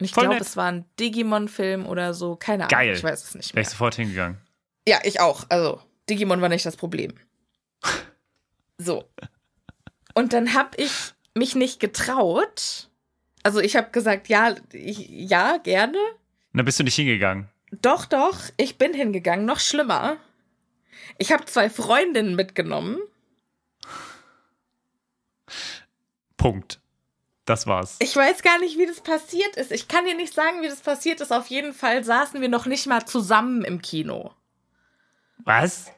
[0.00, 2.36] Und ich glaube, es war ein Digimon-Film oder so.
[2.36, 2.70] Keine Ahnung.
[2.70, 2.94] Geil.
[2.94, 3.62] Ich weiß es nicht Wäre mehr.
[3.62, 4.38] ich sofort hingegangen.
[4.86, 5.46] Ja, ich auch.
[5.48, 7.14] Also, Digimon war nicht das Problem.
[8.78, 9.04] So.
[10.14, 10.92] Und dann habe ich
[11.34, 12.88] mich nicht getraut.
[13.42, 15.98] Also, ich habe gesagt, ja, ich, ja, gerne.
[15.98, 17.48] Und dann bist du nicht hingegangen.
[17.82, 19.44] Doch, doch, ich bin hingegangen.
[19.44, 20.16] Noch schlimmer.
[21.18, 22.98] Ich habe zwei Freundinnen mitgenommen.
[26.36, 26.80] Punkt.
[27.44, 27.96] Das war's.
[27.98, 29.70] Ich weiß gar nicht, wie das passiert ist.
[29.70, 31.30] Ich kann dir nicht sagen, wie das passiert ist.
[31.30, 34.32] Auf jeden Fall saßen wir noch nicht mal zusammen im Kino.
[35.38, 35.92] Was?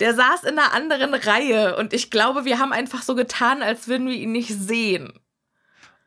[0.00, 3.86] Der saß in einer anderen Reihe und ich glaube, wir haben einfach so getan, als
[3.86, 5.12] würden wir ihn nicht sehen.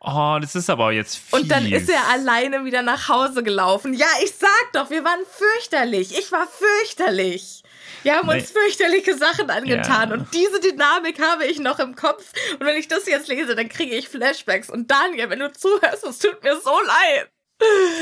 [0.05, 1.31] Oh, das ist aber jetzt fies.
[1.33, 3.93] Und dann ist er alleine wieder nach Hause gelaufen.
[3.93, 6.17] Ja, ich sag doch, wir waren fürchterlich.
[6.17, 7.63] Ich war fürchterlich.
[8.01, 8.59] Wir haben uns Nee.
[8.59, 10.15] fürchterliche Sachen angetan Ja.
[10.15, 12.33] und diese Dynamik habe ich noch im Kopf.
[12.59, 14.69] Und wenn ich das jetzt lese, dann kriege ich Flashbacks.
[14.69, 17.29] Und Daniel, wenn du zuhörst, es tut mir so leid.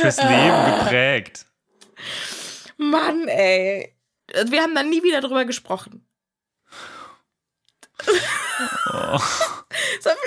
[0.02, 1.46] Fürs Leben geprägt.
[2.78, 3.96] Mann, ey.
[4.46, 6.06] Wir haben dann nie wieder drüber gesprochen.
[8.94, 9.20] Oh.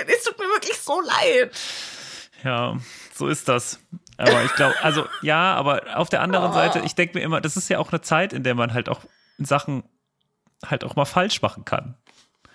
[0.07, 1.55] Es tut mir wirklich so leid.
[2.43, 2.77] Ja,
[3.13, 3.79] so ist das.
[4.17, 6.53] Aber ich glaube, also ja, aber auf der anderen Oh.
[6.53, 8.89] Seite, ich denke mir immer, das ist ja auch eine Zeit, in der man halt
[8.89, 9.01] auch
[9.37, 9.83] Sachen
[10.65, 11.97] halt auch mal falsch machen kann.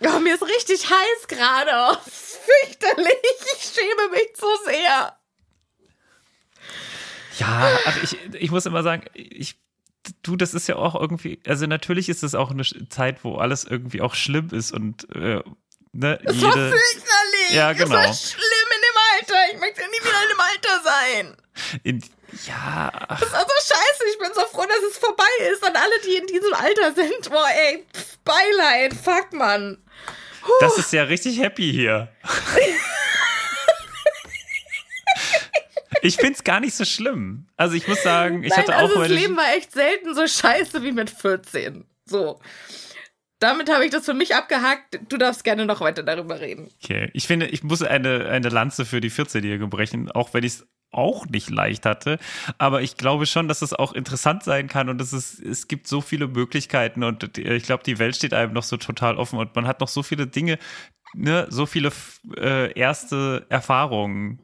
[0.01, 1.71] Oh, mir ist richtig heiß gerade.
[1.73, 3.15] Oh, fürchterlich.
[3.59, 5.17] Ich schäme mich zu sehr.
[7.39, 9.57] Ja, ach, ich, ich muss immer sagen, ich,
[10.23, 13.65] du, das ist ja auch irgendwie, also natürlich ist es auch eine Zeit, wo alles
[13.65, 15.43] irgendwie auch schlimm ist und äh,
[15.93, 16.71] ne, Das war jede.
[16.71, 17.51] fürchterlich.
[17.53, 17.97] Ja, Das genau.
[17.97, 18.99] war schlimm in dem
[19.37, 19.55] Alter.
[19.55, 21.37] Ich möchte nie wieder in dem Alter sein.
[21.83, 22.05] In,
[22.47, 24.05] ja, Das ist also scheiße.
[24.13, 25.65] Ich bin so froh, dass es vorbei ist.
[25.65, 27.29] An alle, die in diesem Alter sind.
[27.31, 27.85] Boah, ey,
[28.25, 28.95] Beileid.
[28.95, 29.79] Fuck, Mann.
[30.61, 32.09] das ist ja richtig happy hier.
[36.03, 37.49] Ich find's gar nicht so schlimm.
[37.57, 40.15] Also ich muss sagen, ich Nein, hatte also auch das meine- Leben war echt selten
[40.15, 41.85] so scheiße wie mit 14.
[42.05, 42.41] So.
[43.41, 45.01] Damit habe ich das für mich abgehakt.
[45.09, 46.69] Du darfst gerne noch weiter darüber reden.
[46.85, 50.53] Okay, ich finde, ich muss eine, eine Lanze für die 14-Jährige brechen, auch wenn ich
[50.55, 52.19] es auch nicht leicht hatte.
[52.59, 55.87] Aber ich glaube schon, dass es auch interessant sein kann und es, ist, es gibt
[55.87, 59.55] so viele Möglichkeiten und ich glaube, die Welt steht einem noch so total offen und
[59.55, 60.59] man hat noch so viele Dinge,
[61.15, 61.93] ne, so viele
[62.37, 64.41] äh, erste Erfahrungen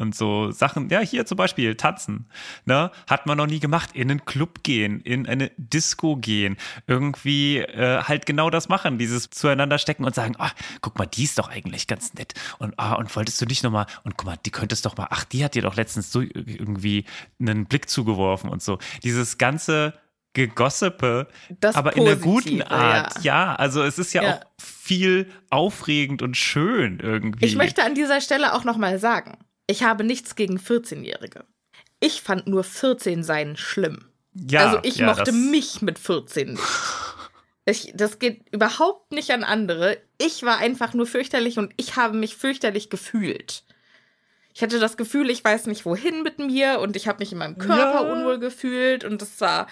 [0.00, 2.26] und so Sachen, ja, hier zum Beispiel tanzen,
[2.64, 7.58] ne, hat man noch nie gemacht, in einen Club gehen, in eine Disco gehen, irgendwie
[7.58, 11.38] äh, halt genau das machen, dieses zueinander stecken und sagen, ah, guck mal, die ist
[11.38, 14.50] doch eigentlich ganz nett und ah, und wolltest du nicht nochmal, und guck mal, die
[14.50, 17.04] könntest doch mal, ach, die hat dir doch letztens so irgendwie
[17.40, 18.78] einen Blick zugeworfen und so.
[19.02, 19.94] Dieses ganze
[20.32, 21.26] Gegossipe,
[21.60, 23.22] Das aber in einer Positive, guten Art.
[23.24, 23.56] Ja.
[23.56, 24.34] also es ist ja, Ja.
[24.36, 27.44] auch viel aufregend und schön irgendwie.
[27.46, 29.36] Ich möchte an dieser Stelle auch nochmal sagen,
[29.70, 31.44] ich habe nichts gegen 14-Jährige.
[32.00, 34.06] Ich fand nur 14 sein schlimm.
[34.34, 36.62] ja, also ich ja, mochte mich mit 14 nicht.
[37.66, 39.98] Ich, das geht überhaupt nicht an andere.
[40.18, 43.64] Ich war einfach nur fürchterlich und ich habe mich fürchterlich gefühlt.
[44.52, 47.38] Ich hatte das Gefühl, ich weiß nicht wohin mit mir und ich habe mich in
[47.38, 47.76] meinem Körper
[48.06, 48.12] Ja.
[48.12, 49.68] unwohl gefühlt und es war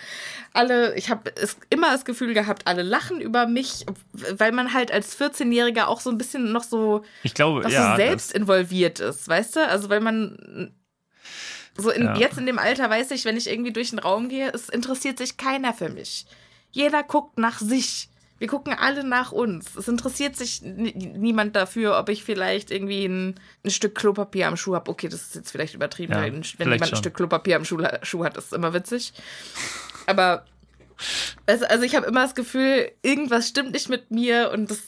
[0.53, 4.93] alle, ich habe es immer das Gefühl gehabt, alle lachen über mich, weil man halt
[4.93, 7.91] als 14-Jähriger auch so ein bisschen noch so Ich glaube, noch ja.
[7.91, 9.67] so selbst involviert ist, weißt du?
[9.67, 10.73] Also weil man
[11.77, 12.17] so in, Ja.
[12.17, 15.19] jetzt in dem Alter weiß ich, wenn ich irgendwie durch den Raum gehe, es interessiert
[15.19, 16.27] sich keiner für mich.
[16.71, 18.09] Jeder guckt nach sich.
[18.39, 19.75] Wir gucken alle nach uns.
[19.77, 23.35] Es interessiert sich ni- niemand dafür, ob ich vielleicht irgendwie ein,
[23.65, 24.91] ein Stück Klopapier am Schuh habe.
[24.91, 26.99] Okay, das ist jetzt vielleicht übertrieben, Ja, weil ein- wenn vielleicht jemand ein schon.
[26.99, 29.13] Stück Klopapier am Schuh, Schuh hat, ist es immer witzig.
[30.07, 30.45] Aber
[31.47, 34.79] also, also ich habe immer das Gefühl, irgendwas stimmt nicht mit mir und das,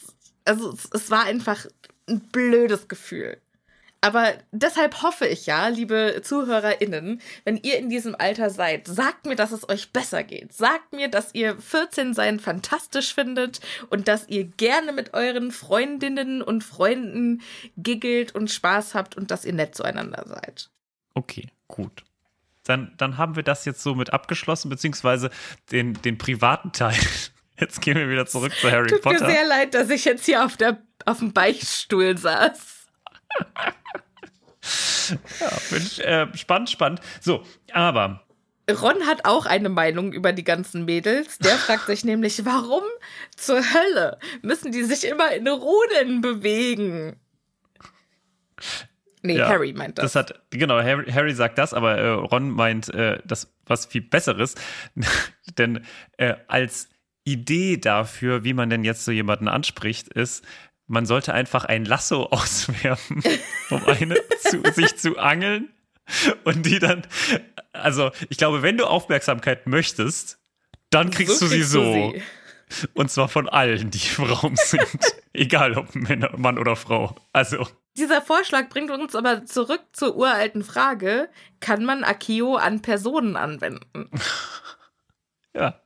[0.45, 1.65] also es, es war einfach
[2.09, 3.37] ein blödes Gefühl.
[4.03, 9.35] Aber deshalb hoffe ich ja, liebe ZuhörerInnen, wenn ihr in diesem Alter seid, sagt mir,
[9.35, 10.53] dass es euch besser geht.
[10.53, 16.41] Sagt mir, dass ihr 14 sein fantastisch findet und dass ihr gerne mit euren Freundinnen
[16.41, 17.43] und Freunden
[17.77, 20.71] giggelt und Spaß habt und dass ihr nett zueinander seid.
[21.13, 22.03] Okay, gut.
[22.63, 25.29] Dann, dann haben wir das jetzt so mit abgeschlossen, beziehungsweise
[25.71, 26.97] den, den privaten Teil.
[27.59, 29.29] Jetzt gehen wir wieder zurück zu Harry Tut mir Potter.
[29.29, 32.80] sehr leid, dass ich jetzt hier auf, der, auf dem Beichtstuhl saß.
[35.71, 37.01] Mensch, äh, spannend, spannend.
[37.19, 38.23] So, aber
[38.69, 41.37] Ron hat auch eine Meinung über die ganzen Mädels.
[41.39, 42.83] Der fragt sich nämlich, warum
[43.35, 47.19] zur Hölle müssen die sich immer in Rudeln bewegen?
[49.23, 50.13] Nee, Ja, Harry meint das.
[50.13, 54.01] Das hat, genau, Harry, Harry sagt das, aber äh, Ron meint äh, das was viel
[54.01, 54.55] Besseres.
[55.57, 55.85] denn
[56.17, 56.89] äh, als
[57.23, 60.43] Idee dafür, wie man denn jetzt so jemanden anspricht, ist,
[60.91, 63.23] man sollte einfach ein Lasso auswerfen,
[63.69, 65.69] um eine zu, sich zu angeln
[66.43, 67.07] und die dann,
[67.73, 70.39] also ich glaube, wenn du Aufmerksamkeit möchtest,
[70.89, 72.11] dann kriegst du sie kriegst so.
[72.11, 72.21] sie.
[72.93, 74.85] Und zwar von allen, die im Raum sind.
[75.33, 77.15] Egal ob Männer, Mann oder Frau.
[77.33, 77.67] Also.
[77.97, 81.29] Dieser Vorschlag bringt uns aber zurück zur uralten Frage,
[81.59, 84.09] kann man Akio an Personen anwenden?
[85.53, 85.81] Ja.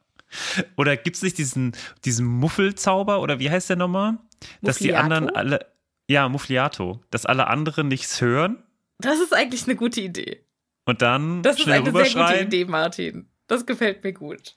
[0.77, 1.75] Oder gibt es nicht diesen,
[2.05, 4.19] diesen Muffelzauber oder wie heißt der nochmal?
[4.61, 5.65] Dass die anderen alle.
[6.07, 7.01] Ja, Muffliato.
[7.09, 8.61] Dass alle anderen nichts hören
[8.99, 10.45] Das ist eigentlich eine gute Idee.
[10.85, 12.43] und dann Das ist schnell eine sehr gute.
[12.43, 13.27] Idee, Martin.
[13.47, 14.55] Das gefällt mir gut.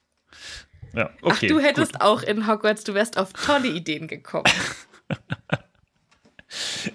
[0.95, 2.01] Ja, okay, Ach, du hättest Gut.
[2.03, 4.45] auch in Hogwarts, du wärst auf tolle Ideen gekommen.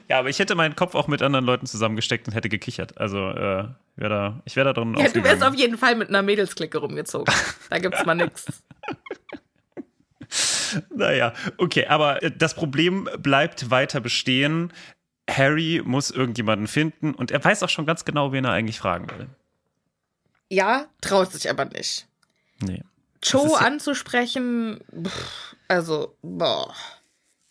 [0.10, 2.98] Ja, aber ich hätte meinen Kopf auch mit anderen Leuten zusammengesteckt und hätte gekichert.
[2.98, 6.10] Also, äh, wär da, ich wäre da drin Ja, du wärst auf jeden Fall mit
[6.10, 7.32] einer Mädelsklicke rumgezogen.
[7.70, 8.46] Da gibt's mal nix.
[10.96, 14.72] Naja, okay, aber äh, das Problem bleibt weiter bestehen.
[15.30, 19.08] Harry muss irgendjemanden finden und er weiß auch schon ganz genau, wen er eigentlich fragen
[19.18, 19.28] will.
[20.50, 22.08] Ja, traut sich aber nicht.
[22.62, 22.84] Nee.
[23.22, 26.74] Cho ist ja- anzusprechen, pff, also, boah.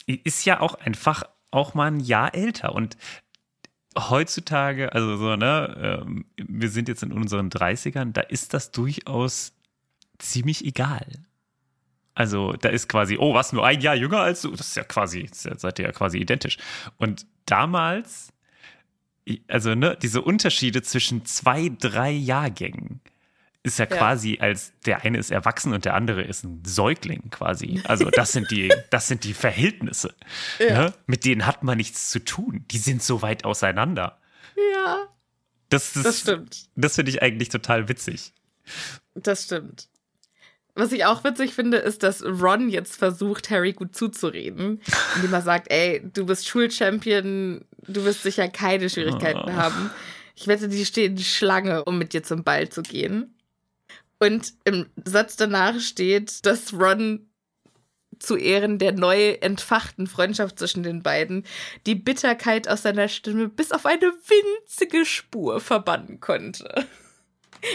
[0.06, 2.96] ist ja auch einfach auch mal ein Jahr älter und
[3.98, 9.52] heutzutage, also so, ne, ähm, wir sind jetzt in unseren 30ern, da ist das durchaus
[10.18, 11.06] ziemlich egal.
[12.14, 14.50] Also da ist quasi, oh, was, nur ein Jahr jünger als du?
[14.50, 16.58] Das ist ja quasi, ist ja, seid ihr ja quasi identisch.
[16.98, 18.32] Und damals,
[19.48, 23.00] also ne, diese Unterschiede zwischen zwei, drei Jahrgängen
[23.62, 23.96] ist ja, Ja.
[23.96, 27.80] quasi als der eine ist erwachsen und der andere ist ein Säugling quasi.
[27.84, 30.14] Also das sind die, das sind die Verhältnisse.
[30.58, 30.92] Ne?
[31.06, 32.64] Mit denen hat man nichts zu tun.
[32.72, 34.18] Die sind so weit auseinander.
[34.74, 35.06] Ja,
[35.70, 36.64] Das, das, das stimmt.
[36.74, 38.32] Das finde ich eigentlich total witzig.
[39.14, 39.88] Das stimmt.
[40.74, 44.80] Was ich auch witzig finde, ist, dass Ron jetzt versucht, Harry gut zuzureden,
[45.16, 49.52] indem er sagt, ey, du bist Schulchampion, du wirst sicher keine Schwierigkeiten Oh.
[49.52, 49.90] haben.
[50.34, 53.34] Ich wette, die stehen Schlange, um mit dir zum Ball zu gehen.
[54.18, 57.28] Und im Satz danach steht, dass Ron
[58.18, 61.44] zu Ehren der neu entfachten Freundschaft zwischen den beiden
[61.86, 66.86] die Bitterkeit aus seiner Stimme bis auf eine winzige Spur verbannen konnte.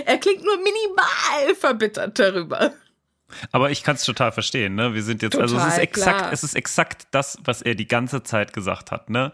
[0.06, 2.74] Er klingt nur minimal verbittert darüber.
[3.52, 4.94] Aber ich kann es total verstehen, ne?
[4.94, 6.34] Wir sind jetzt, also es ist Total, exakt, klar.
[6.34, 9.32] es ist exakt das, was er die ganze Zeit gesagt hat, ne?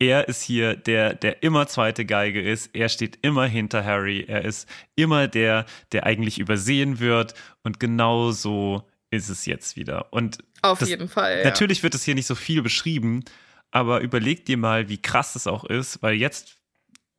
[0.00, 2.70] er ist hier der, der immer zweite Geige ist.
[2.74, 4.24] Er steht immer hinter Harry.
[4.26, 4.66] Er ist
[4.96, 7.34] immer der, der eigentlich übersehen wird.
[7.62, 10.12] Und genau so ist es jetzt wieder.
[10.12, 11.38] Und Auf das, jeden Fall.
[11.38, 11.44] Ja.
[11.44, 13.24] Natürlich wird es hier nicht so viel beschrieben,
[13.70, 16.56] aber überleg dir mal, wie krass es auch ist, weil jetzt,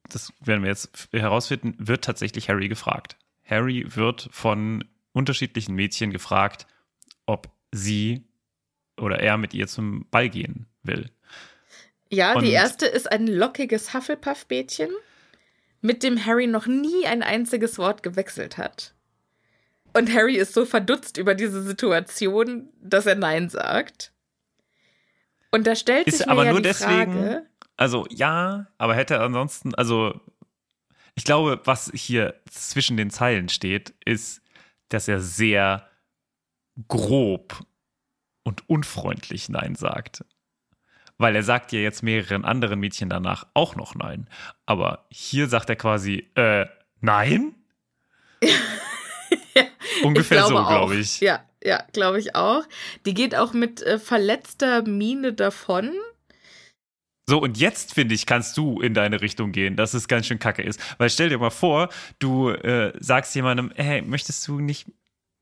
[0.10, 3.16] das werden wir jetzt herausfinden, wird tatsächlich Harry gefragt.
[3.46, 4.84] Harry wird von
[5.14, 6.68] unterschiedlichen Mädchen gefragt,
[7.26, 8.24] ob sie
[8.98, 11.10] oder er mit ihr zum Ball gehen will.
[12.10, 14.90] Ja, Und- die erste ist ein lockiges Hufflepuff-Mädchen,
[15.82, 18.94] mit dem Harry noch nie ein einziges Wort gewechselt hat.
[19.94, 24.14] Und Harry ist so verdutzt über diese Situation, dass er Nein sagt.
[25.52, 27.46] Und da stellt Ist sich mir aber ja nur die deswegen, Frage,
[27.76, 30.20] also ja, aber hätte er ansonsten, also
[31.16, 34.42] ich glaube, was hier zwischen den Zeilen steht, ist,
[34.94, 35.88] dass er sehr
[36.88, 37.66] grob
[38.44, 40.26] und unfreundlich Nein sagt.
[41.18, 44.28] Weil er sagt ja jetzt mehreren anderen Mädchen danach auch noch Nein.
[44.66, 46.66] Aber hier sagt er quasi, äh,
[47.00, 47.56] nein?
[50.04, 50.68] Ungefähr so, auch.
[50.68, 51.22] glaube ich.
[51.22, 52.64] Ja, ja, glaube ich auch.
[53.06, 55.92] Die geht auch mit äh, verletzter Miene davon.
[57.28, 60.40] So, und jetzt, finde ich, kannst du in deine Richtung gehen, dass es ganz schön
[60.40, 60.80] kacke ist.
[60.98, 64.88] Weil stell dir mal vor, du äh, sagst jemandem, hey, möchtest du nicht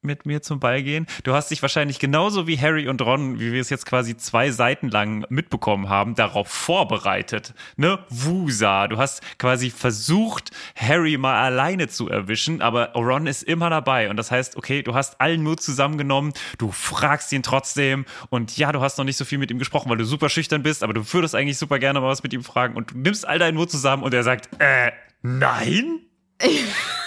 [0.01, 1.07] mit mir zum Ball gehen?
[1.23, 4.51] Du hast dich wahrscheinlich genauso wie Harry und Ron, wie wir es jetzt quasi zwei
[4.51, 7.53] Seiten lang mitbekommen haben, darauf vorbereitet.
[7.75, 7.99] Ne?
[8.09, 8.87] Wusa.
[8.87, 14.09] Du hast quasi versucht, Harry mal alleine zu erwischen, aber Ron ist immer dabei.
[14.09, 18.71] Und das heißt, okay, du hast allen Mut zusammengenommen, du fragst ihn trotzdem und ja,
[18.71, 20.93] du hast noch nicht so viel mit ihm gesprochen, weil du super schüchtern bist, aber
[20.93, 23.55] du würdest eigentlich super gerne mal was mit ihm fragen und du nimmst all deinen
[23.55, 24.91] Mut zusammen und er sagt, äh,
[25.21, 26.01] nein?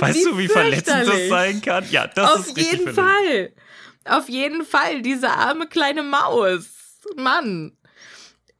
[0.00, 1.84] Weißt Wie du, wie verletzend das sein kann?
[1.90, 2.92] Ja, das Auf ist jeden.
[2.94, 3.52] Fall.
[4.04, 7.00] Auf jeden Fall, diese arme kleine Maus.
[7.16, 7.76] Mann.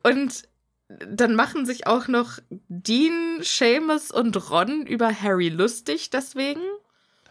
[0.02, 0.48] Und
[0.88, 6.60] dann machen sich auch noch Dean, Seamus und Ron über Harry lustig deswegen.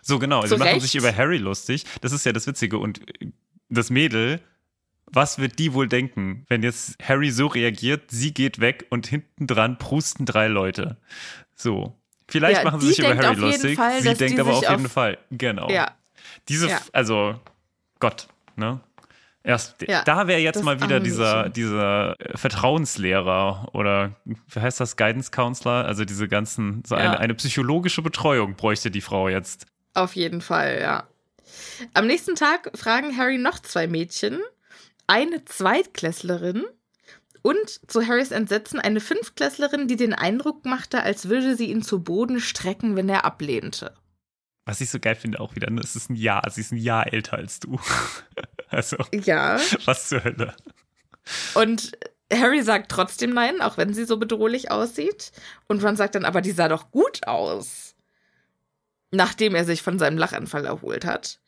[0.02, 0.82] So genau, sie Zu machen Recht.
[0.82, 1.86] sich über Harry lustig.
[2.02, 2.78] Das ist ja das Witzige.
[2.78, 3.02] Und
[3.70, 4.42] das Mädel,
[5.06, 9.48] was wird die wohl denken, wenn jetzt Harry so reagiert, sie geht weg und hinten
[9.48, 10.98] dran prusten drei Leute.
[11.56, 11.98] So.
[12.28, 13.76] Vielleicht Ja, machen sie sich über Harry lustig.
[13.78, 15.18] Fall, sie denkt aber auf jeden auf- Fall.
[15.32, 15.70] Genau.
[15.70, 15.92] Ja.
[16.50, 16.80] Diese, Ja.
[16.92, 17.40] also
[18.00, 18.80] Gott, ne?
[19.44, 24.98] Erst, Ja, da wäre jetzt mal wieder dieser, dieser äh, Vertrauenslehrer oder wie heißt das,
[24.98, 25.86] Guidance Counselor?
[25.86, 29.68] Also diese ganzen, so eine, eine psychologische Betreuung bräuchte die Frau jetzt.
[29.94, 31.04] Auf jeden Fall, ja.
[31.94, 34.40] Am nächsten Tag fragen Harry noch zwei Mädchen,
[35.06, 36.66] eine Zweitklässlerin
[37.46, 42.02] und zu Harrys Entsetzen eine Fünftklässlerin, die den Eindruck machte, als würde sie ihn zu
[42.02, 43.94] Boden strecken, wenn er ablehnte.
[44.66, 45.80] Was ich so geil finde auch wieder, ne?
[45.82, 47.80] es ist ein Jahr, sie ist ein Jahr älter als du.
[48.70, 49.60] also, Ja.
[49.86, 50.56] was zur Hölle.
[51.54, 51.92] Und
[52.34, 55.32] Harry sagt trotzdem nein, auch wenn sie so bedrohlich aussieht.
[55.68, 57.94] Und Ron sagt dann, aber die sah doch gut aus.
[59.12, 61.40] Nachdem er sich von seinem Lachanfall erholt hat.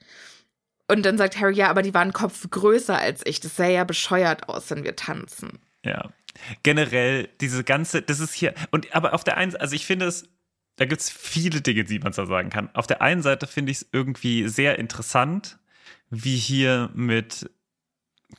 [0.87, 3.39] Und dann sagt Harry, ja, aber die waren Kopf größer als ich.
[3.39, 5.57] Das sähe ja bescheuert aus, wenn wir tanzen.
[5.87, 6.09] Ja.
[6.63, 10.05] Generell, diese ganze, das ist hier, und aber auf der einen Seite, also ich finde
[10.05, 10.29] es,
[10.75, 12.69] da gibt es viele Dinge, die man da sagen kann.
[12.75, 15.57] Auf der einen Seite finde ich es irgendwie sehr interessant,
[16.09, 17.49] wie hier mit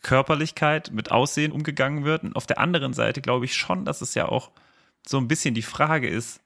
[0.03, 2.23] Körperlichkeit, mit Aussehen umgegangen wird.
[2.23, 4.53] Und auf der anderen Seite glaube ich schon, dass es ja auch
[5.07, 6.41] so ein bisschen die Frage ist,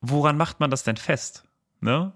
[0.00, 1.44] woran macht man das denn fest?
[1.80, 2.12] Ne?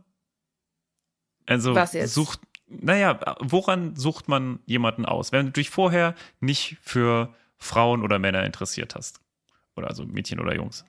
[1.46, 2.14] Also Was jetzt?
[2.14, 5.32] sucht, naja, woran sucht man jemanden aus?
[5.32, 9.20] Wenn du dich vorher nicht für Frauen oder Männer interessiert hast.
[9.76, 10.84] Oder also Mädchen oder Jungs.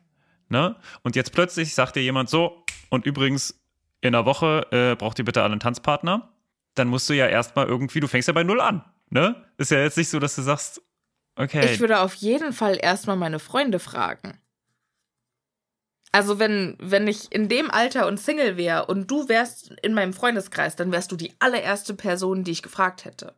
[0.49, 0.75] Ne?
[1.03, 3.61] Und jetzt plötzlich sagt dir jemand so, und übrigens,
[4.01, 6.33] in einer Woche äh, braucht ihr bitte alle einen Tanzpartner.
[6.75, 8.83] Dann musst du ja erstmal irgendwie, du fängst ja bei Null an.
[9.09, 9.45] Ne?
[9.57, 10.81] Ist ja jetzt nicht so, dass du sagst,
[11.35, 11.71] okay.
[11.71, 14.39] Ich würde auf jeden Fall erstmal meine Freunde fragen.
[16.13, 20.13] Also wenn, wenn ich in dem Alter und Single wäre und du wärst in meinem
[20.13, 23.35] Freundeskreis, dann wärst du die allererste Person, die ich gefragt hätte.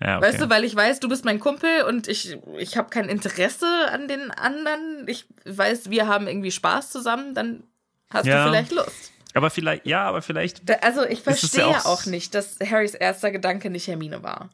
[0.00, 0.26] Ja, okay.
[0.28, 3.66] Weißt du, weil ich weiß, du bist mein Kumpel und ich, ich habe kein Interesse
[3.90, 5.04] an den anderen.
[5.08, 7.62] Ich weiß, wir haben irgendwie Spaß zusammen, dann
[8.10, 8.44] hast Ja.
[8.44, 9.12] du vielleicht Lust.
[9.34, 10.68] aber vielleicht, ja, aber vielleicht.
[10.68, 14.50] Da, also ich verstehe ja auch auch, nicht, dass Harrys erster Gedanke nicht Hermine war.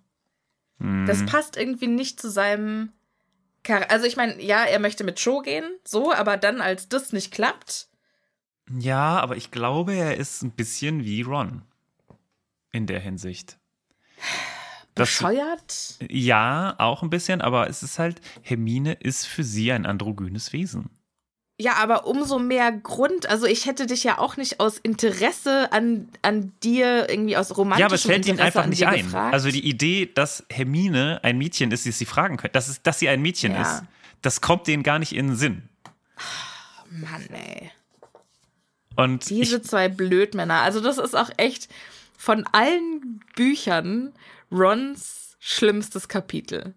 [0.79, 1.07] Hm.
[1.07, 2.93] Das passt irgendwie nicht zu seinem
[3.67, 7.13] Char Also ich meine, ja, er möchte mit Joe gehen, so, aber dann, als das
[7.13, 7.89] nicht klappt,
[8.79, 11.63] Ja, aber ich glaube, er ist ein bisschen wie Ron.
[12.73, 13.59] In der Hinsicht.
[14.95, 15.97] Das, bescheuert.
[16.09, 20.91] ja, auch ein bisschen, aber es ist halt, Hermine ist für sie ein androgynes Wesen.
[21.61, 23.27] Ja, aber umso mehr Grund.
[23.29, 27.81] Also ich hätte dich ja auch nicht aus Interesse an, an dir, irgendwie aus romantischem
[27.81, 29.05] Ja, aber es fällt ihnen Interesse einfach nicht ein.
[29.05, 29.33] gefragt.
[29.35, 32.99] Also die Idee, dass Hermine ein Mädchen ist, die sie fragen können, dass, es, dass
[32.99, 33.63] sie ein Mädchen Ja.
[33.63, 33.85] ist,
[34.23, 35.69] das kommt denen gar nicht in den Sinn.
[36.91, 37.71] Mann, ey.
[38.97, 40.61] Und Diese ich, zwei Blödmänner.
[40.63, 41.69] Also das ist auch echt
[42.19, 44.13] von allen Büchern
[44.53, 46.75] Rons schlimmstes Kapitel.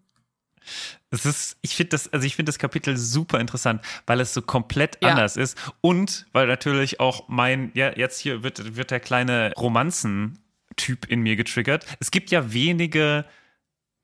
[1.11, 4.41] es ist, ich finde das, also ich finde das Kapitel super interessant, weil es so
[4.41, 5.09] komplett Ja.
[5.09, 11.05] anders ist und weil natürlich auch mein, ja, jetzt hier wird, wird der kleine Romanzen-Typ
[11.07, 11.85] in mir getriggert.
[11.99, 13.25] Es gibt ja wenige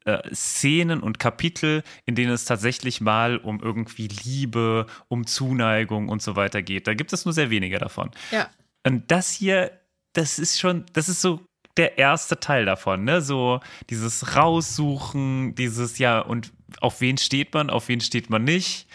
[0.06, 6.22] äh, Szenen und Kapitel, in denen es tatsächlich mal um irgendwie Liebe, um Zuneigung und
[6.22, 6.88] so weiter geht.
[6.88, 8.12] Da gibt es nur sehr wenige davon.
[8.32, 8.50] Ja.
[8.86, 9.80] Und das hier,
[10.14, 11.46] das ist schon, das ist so
[11.78, 13.22] der erste Teil davon, ne?
[13.22, 13.60] So
[13.90, 18.88] dieses Raussuchen, dieses ja, und auf wen steht man, auf wen steht man nicht.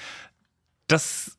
[0.86, 1.38] Das,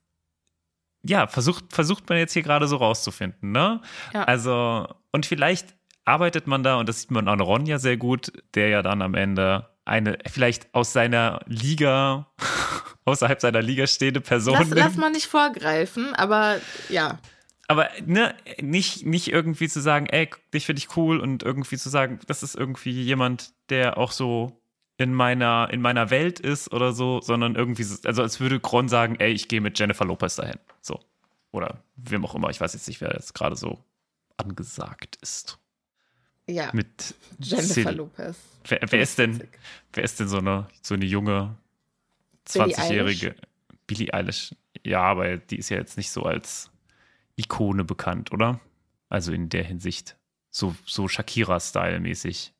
[1.03, 3.81] ja, versucht, versucht man jetzt hier gerade so rauszufinden, ne?
[4.13, 4.23] Ja.
[4.23, 5.75] Also, und vielleicht
[6.05, 9.01] arbeitet man da, und das sieht man an Ron ja sehr gut, der ja dann
[9.01, 12.27] am Ende eine, vielleicht aus seiner Liga,
[13.05, 16.57] außerhalb seiner Liga stehende Person Lass, lass mal nicht vorgreifen, aber
[16.89, 17.19] ja.
[17.67, 21.89] Aber ne, nicht, nicht irgendwie zu sagen, ey, dich finde ich cool und irgendwie zu
[21.89, 24.57] sagen, das ist irgendwie jemand, der auch so
[24.97, 28.87] in meiner, in meiner Welt ist oder so, sondern irgendwie, so- also als würde Gron
[28.87, 30.57] sagen, ey, ich gehe mit Jennifer Lopez dahin.
[30.81, 30.99] So.
[31.51, 32.49] Oder wem auch immer.
[32.49, 33.83] Ich weiß jetzt nicht, wer jetzt gerade so
[34.37, 35.57] angesagt ist.
[36.49, 38.37] Ja, Mit Jennifer Sil- Lopez.
[38.67, 39.43] Wer, wer ist denn,
[39.93, 41.55] wer ist denn so eine, so eine junge
[42.53, 43.35] Billie 20-jährige
[43.85, 44.55] Billie Eilish?
[44.85, 46.71] Ja, aber die ist ja jetzt nicht so als
[47.37, 48.59] Ikone bekannt, oder?
[49.09, 50.17] Also in der Hinsicht.
[50.49, 52.53] So, so Shakira-Style-mäßig.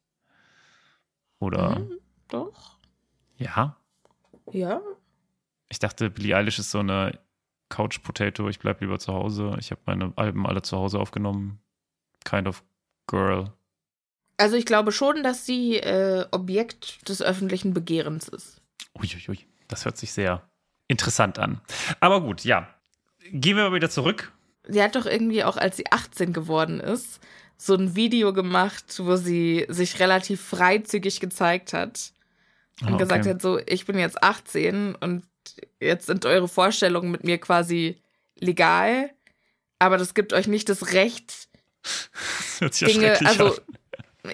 [1.40, 1.80] Oder?
[1.80, 2.00] Mhm.
[2.30, 2.78] Doch.
[3.38, 3.76] Ja?
[4.52, 4.82] Ja.
[5.70, 7.20] Ich dachte, Billie Eilish ist so eine
[7.70, 8.48] Couch-Potato.
[8.50, 9.56] Ich bleib lieber zu Hause.
[9.60, 11.60] Ich habe meine Alben alle zu Hause aufgenommen.
[12.24, 12.64] Kind of
[13.08, 13.52] Girl.
[14.38, 18.62] Also ich glaube schon, dass sie äh, Objekt des öffentlichen Begehrens ist.
[18.94, 20.48] Uiuiui, das hört sich sehr
[20.88, 21.62] interessant an.
[22.00, 22.68] Aber gut, ja.
[23.32, 24.32] Gehen wir mal wieder zurück.
[24.68, 27.20] Sie hat doch irgendwie auch, als sie 18 geworden ist,
[27.58, 32.12] so ein Video gemacht, wo sie sich relativ freizügig gezeigt hat
[32.82, 32.98] und Ah, okay.
[33.04, 35.24] gesagt hat, so, ich bin jetzt 18 und
[35.80, 38.02] jetzt sind eure Vorstellungen mit mir quasi
[38.36, 39.10] legal,
[39.80, 41.48] aber das gibt euch nicht das Recht,
[42.60, 43.62] Das ja Dinge, schrecklich also an.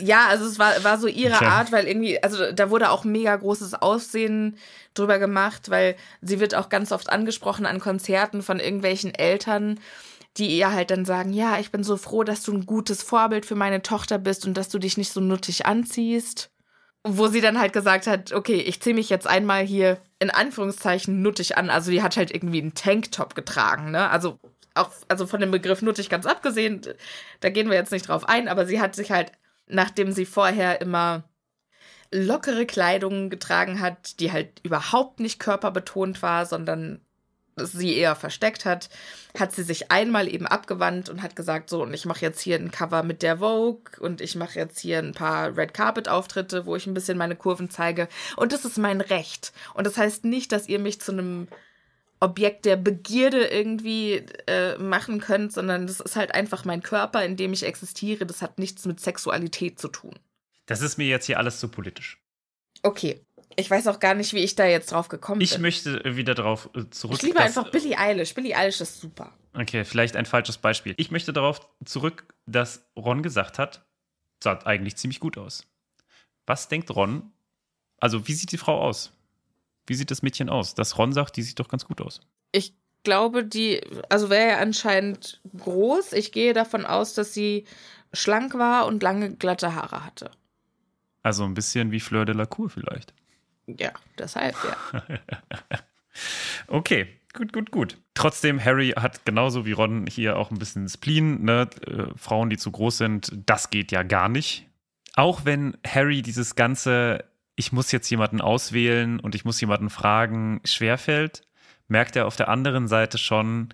[0.00, 1.46] ja, also es war, war so ihre Okay.
[1.46, 4.56] Art, weil irgendwie, also da wurde auch mega großes Aussehen
[4.94, 9.80] drüber gemacht, weil sie wird auch ganz oft angesprochen an Konzerten von irgendwelchen Eltern,
[10.36, 13.44] die ihr halt dann sagen, ja, ich bin so froh, dass du ein gutes Vorbild
[13.44, 16.50] für meine Tochter bist und dass du dich nicht so nuttig anziehst.
[17.04, 21.20] Wo sie dann halt gesagt hat, okay, ich ziehe mich jetzt einmal hier in Anführungszeichen
[21.20, 21.68] nuttig an.
[21.68, 24.08] Also die hat halt irgendwie einen Tanktop getragen, ne?
[24.08, 24.38] Also
[24.74, 26.80] auch, also von dem Begriff nuttig ganz abgesehen,
[27.40, 29.32] da gehen wir jetzt nicht drauf ein, aber sie hat sich halt,
[29.72, 31.24] nachdem sie vorher immer
[32.12, 37.00] lockere Kleidung getragen hat, die halt überhaupt nicht körperbetont war, sondern
[37.56, 38.88] sie eher versteckt hat,
[39.38, 42.56] hat sie sich einmal eben abgewandt und hat gesagt, so, und ich mache jetzt hier
[42.56, 46.64] ein Cover mit der Vogue und ich mache jetzt hier ein paar Red Carpet Auftritte,
[46.64, 49.52] wo ich ein bisschen meine Kurven zeige und das ist mein Recht.
[49.74, 51.48] Und das heißt nicht, dass ihr mich zu einem
[52.22, 57.36] Objekt der Begierde irgendwie äh, machen könnt, sondern das ist halt einfach mein Körper, in
[57.36, 58.26] dem ich existiere.
[58.26, 60.14] Das hat nichts mit Sexualität zu tun.
[60.66, 62.22] Das ist mir jetzt hier alles zu politisch.
[62.82, 63.20] Okay.
[63.56, 65.62] Ich weiß auch gar nicht, wie ich da jetzt drauf gekommen Ich bin.
[65.62, 67.16] möchte wieder darauf äh, zurück.
[67.16, 68.34] ich liebe einfach Billie Eilish.
[68.34, 69.32] Billie Eilish ist super.
[69.52, 70.94] Okay, vielleicht ein falsches Beispiel.
[70.96, 73.84] Ich möchte darauf zurück, dass Ron gesagt hat,
[74.42, 75.66] sah eigentlich ziemlich gut aus.
[76.46, 77.32] Was denkt Ron?
[77.98, 79.12] Also, wie sieht die Frau aus?
[79.86, 80.74] Wie sieht das Mädchen aus?
[80.74, 82.20] Dass Ron sagt, die sieht doch ganz gut aus.
[82.52, 82.74] Ich
[83.04, 86.12] glaube, die, also wäre ja anscheinend groß.
[86.12, 87.66] Ich gehe davon aus, dass sie
[88.12, 90.30] schlank war und lange glatte Haare hatte.
[91.22, 93.14] Also ein bisschen wie Fleur de la Cour vielleicht.
[93.66, 95.18] Ja, deshalb, ja.
[96.66, 97.98] Okay, gut, gut, gut.
[98.14, 101.42] Trotzdem, Harry hat genauso wie Ron hier auch ein bisschen Spleen.
[101.44, 101.68] Ne?
[101.86, 104.66] Äh, Frauen, die zu groß sind, das geht ja gar nicht.
[105.14, 107.24] Auch wenn Harry dieses ganze,
[107.56, 111.42] ich muss jetzt jemanden auswählen und ich muss jemanden fragen, schwerfällt,
[111.88, 113.68] merkt er auf der anderen Seite schon,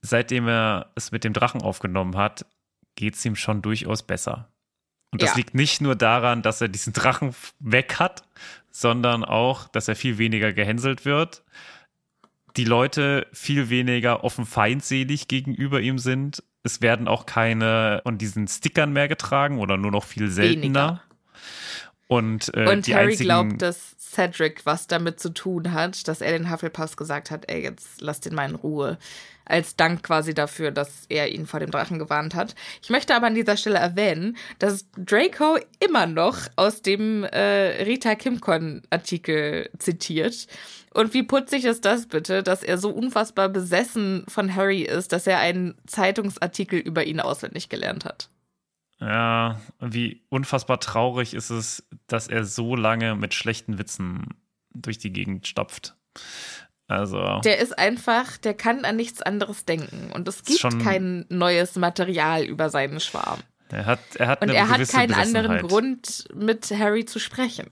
[0.00, 2.46] seitdem er es mit dem Drachen aufgenommen hat,
[2.94, 4.48] geht es ihm schon durchaus besser.
[5.10, 5.36] Und das Ja.
[5.36, 8.22] liegt nicht nur daran, dass er diesen Drachen weg hat,
[8.70, 11.42] sondern auch, dass er viel weniger gehänselt wird.
[12.56, 16.42] Die Leute viel weniger offen feindselig gegenüber ihm sind.
[16.62, 20.62] Es werden auch keine von diesen Stickern mehr getragen oder nur noch viel seltener.
[20.62, 21.02] Weniger.
[22.08, 26.32] Und, äh, Und Harry einzigen, glaubt, dass Cedric was damit zu tun hat, dass er
[26.32, 28.98] den Hufflepuffs gesagt hat, ey, jetzt lass den mal in Ruhe.
[29.44, 32.56] Als Dank quasi dafür, dass er ihn vor dem Drachen gewarnt hat.
[32.82, 38.16] Ich möchte aber an dieser Stelle erwähnen, dass Draco immer noch aus dem äh, Rita
[38.16, 40.48] Kimcon-Artikel zitiert.
[40.94, 45.26] Und wie putzig ist das bitte, dass er so unfassbar besessen von Harry ist, dass
[45.26, 48.28] er einen Zeitungsartikel über ihn auswendig gelernt hat.
[49.00, 54.28] Ja, wie unfassbar traurig ist es, dass er so lange mit schlechten Witzen
[54.72, 55.96] durch die Gegend stopft.
[56.88, 57.40] Also.
[57.44, 60.12] Der ist einfach, der kann an nichts anderes denken.
[60.12, 63.40] Und es gibt kein neues Material über seinen Schwarm.
[63.70, 67.70] Er hat, er hat Und er hat keinen anderen Grund, mit Harry zu sprechen.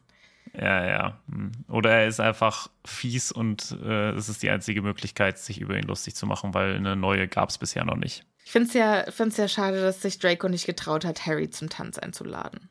[0.56, 1.20] Ja, ja.
[1.28, 1.52] Hm.
[1.68, 5.84] Oder er ist einfach fies und äh, es ist die einzige Möglichkeit, sich über ihn
[5.84, 8.24] lustig zu machen, weil eine neue gab es bisher noch nicht.
[8.44, 11.70] Ich finde es ja, find's ja schade, dass sich Draco nicht getraut hat, Harry zum
[11.70, 12.68] Tanz einzuladen.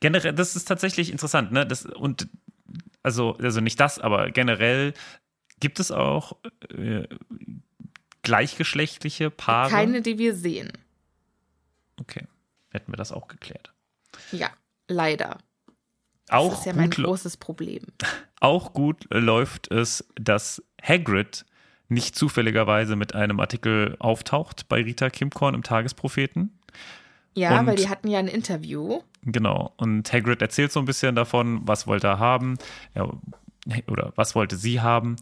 [0.00, 1.66] Generell, das ist tatsächlich interessant, ne?
[1.66, 2.28] Das, und
[3.02, 4.94] also, also nicht das, aber generell
[5.60, 6.36] gibt es auch
[6.70, 7.06] äh,
[8.22, 9.70] gleichgeschlechtliche Paare.
[9.70, 10.72] Keine, die wir sehen.
[12.00, 12.26] Okay,
[12.70, 13.72] hätten wir das auch geklärt.
[14.32, 14.50] Ja,
[14.88, 15.38] leider.
[16.30, 17.82] Auch das ist ja mein großes Problem.
[18.40, 21.44] Auch gut läuft es, dass Hagrid
[21.88, 26.58] nicht zufälligerweise mit einem Artikel auftaucht bei Rita Kimkorn im Tagespropheten.
[27.34, 29.02] Ja, und, weil die hatten ja ein Interview.
[29.22, 29.72] Genau.
[29.76, 32.56] Und Hagrid erzählt so ein bisschen davon, was wollte er haben
[32.94, 33.08] ja,
[33.88, 35.16] oder was wollte sie haben.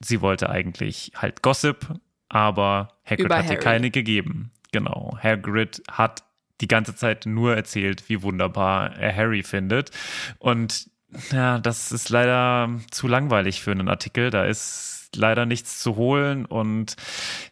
[0.00, 1.86] Sie wollte eigentlich halt Gossip,
[2.28, 3.54] aber Hagrid Über hat Harry.
[3.54, 4.50] ihr keine gegeben.
[4.72, 5.16] Genau.
[5.22, 6.24] Hagrid hat
[6.62, 9.90] die ganze Zeit nur erzählt, wie wunderbar er Harry findet.
[10.38, 10.88] Und
[11.30, 14.30] ja, das ist leider zu langweilig für einen Artikel.
[14.30, 16.46] Da ist leider nichts zu holen.
[16.46, 16.96] Und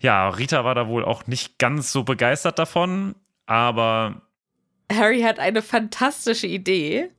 [0.01, 3.15] ja, Rita war da wohl auch nicht ganz so begeistert davon,
[3.47, 4.23] aber.
[4.91, 7.11] Harry hat eine fantastische Idee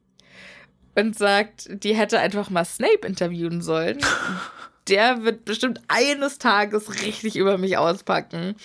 [0.95, 3.99] und sagt, die hätte einfach mal Snape interviewen sollen.
[4.88, 8.55] Der wird bestimmt eines Tages richtig über mich auspacken.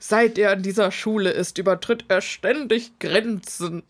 [0.00, 3.82] Seit er in dieser Schule ist, übertritt er ständig Grenzen.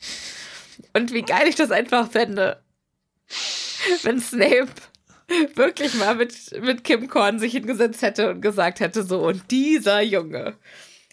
[0.93, 2.61] Und wie geil ich das einfach fände,
[4.03, 4.69] wenn Snape
[5.55, 10.01] wirklich mal mit, mit Kim Korn sich hingesetzt hätte und gesagt hätte, so, und dieser
[10.01, 10.55] Junge,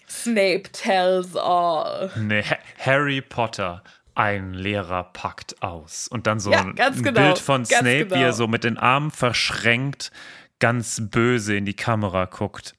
[0.07, 2.11] Snape tells all.
[2.15, 2.43] Nee,
[2.79, 6.07] Harry Potter, ein Lehrer packt aus.
[6.07, 8.15] Und dann so ja, ein, genau, Bild von Snape, genau.
[8.15, 10.11] wie er so mit den Armen verschränkt,
[10.59, 12.75] ganz böse in die Kamera guckt.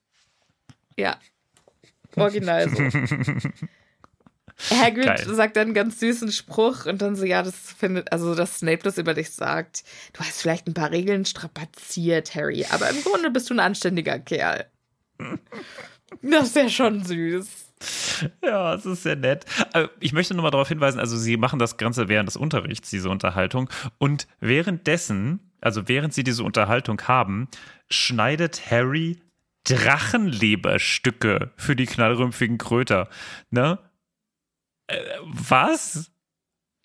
[0.96, 1.18] Ja,
[2.16, 2.78] original so.
[4.70, 5.34] Hagrid Geil.
[5.34, 8.82] sagt dann einen ganz süßen Spruch und dann so, ja, das findet, also dass Snape
[8.82, 9.84] das über dich sagt.
[10.14, 14.18] Du hast vielleicht ein paar Regeln strapaziert, Harry, aber im Grunde bist du ein anständiger
[14.18, 14.66] Kerl.
[16.22, 17.48] Das ist ja schon süß.
[18.42, 19.44] Ja, es ist sehr nett.
[19.74, 22.90] Äh, ich möchte nur mal darauf hinweisen, also sie machen das Ganze während des Unterrichts,
[22.90, 23.68] diese Unterhaltung.
[23.98, 27.48] Und währenddessen, also während sie diese Unterhaltung haben,
[27.90, 29.18] schneidet Harry
[29.64, 33.08] Drachenleberstücke für die knallrümpfigen Kröter.
[33.50, 33.78] Ne?
[34.86, 36.10] Äh, was?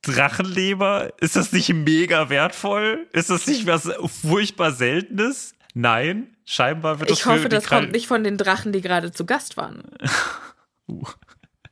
[0.01, 1.13] Drachenleber?
[1.19, 3.07] Ist das nicht mega wertvoll?
[3.13, 3.89] Ist das nicht was
[4.21, 5.53] furchtbar Seltenes?
[5.75, 9.25] Nein, scheinbar wird das Ich hoffe, das kommt nicht von den Drachen, die gerade zu
[9.25, 9.83] Gast waren.
[10.87, 11.03] uh.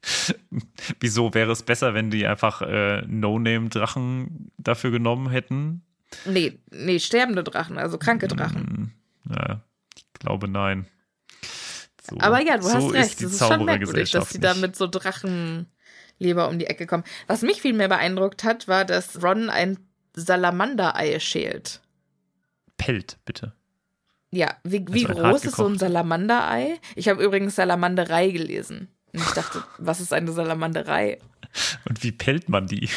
[0.99, 5.83] Wieso wäre es besser, wenn die einfach äh, No-Name-Drachen dafür genommen hätten?
[6.25, 8.91] Nee, nee, sterbende Drachen, also kranke Drachen.
[9.25, 9.61] Hm, ja,
[9.95, 10.87] ich glaube nein.
[12.09, 13.21] So, Aber ja, du so hast recht.
[13.21, 15.67] Es ist schon merkwürdig, dass sie da mit so Drachen
[16.17, 17.03] Leber um die Ecke kommen.
[17.27, 19.79] Was mich viel mehr beeindruckt hat, war, dass Ron ein
[20.15, 21.81] Salamanderei schält.
[22.77, 23.53] Pellt, bitte.
[24.31, 26.79] Ja, wie, wie also groß ist so ein Salamanderei?
[26.95, 28.89] Ich habe übrigens Salamanderei gelesen.
[29.13, 31.19] Und ich dachte, was ist eine Salamanderei?
[31.87, 32.89] Und wie pellt man die?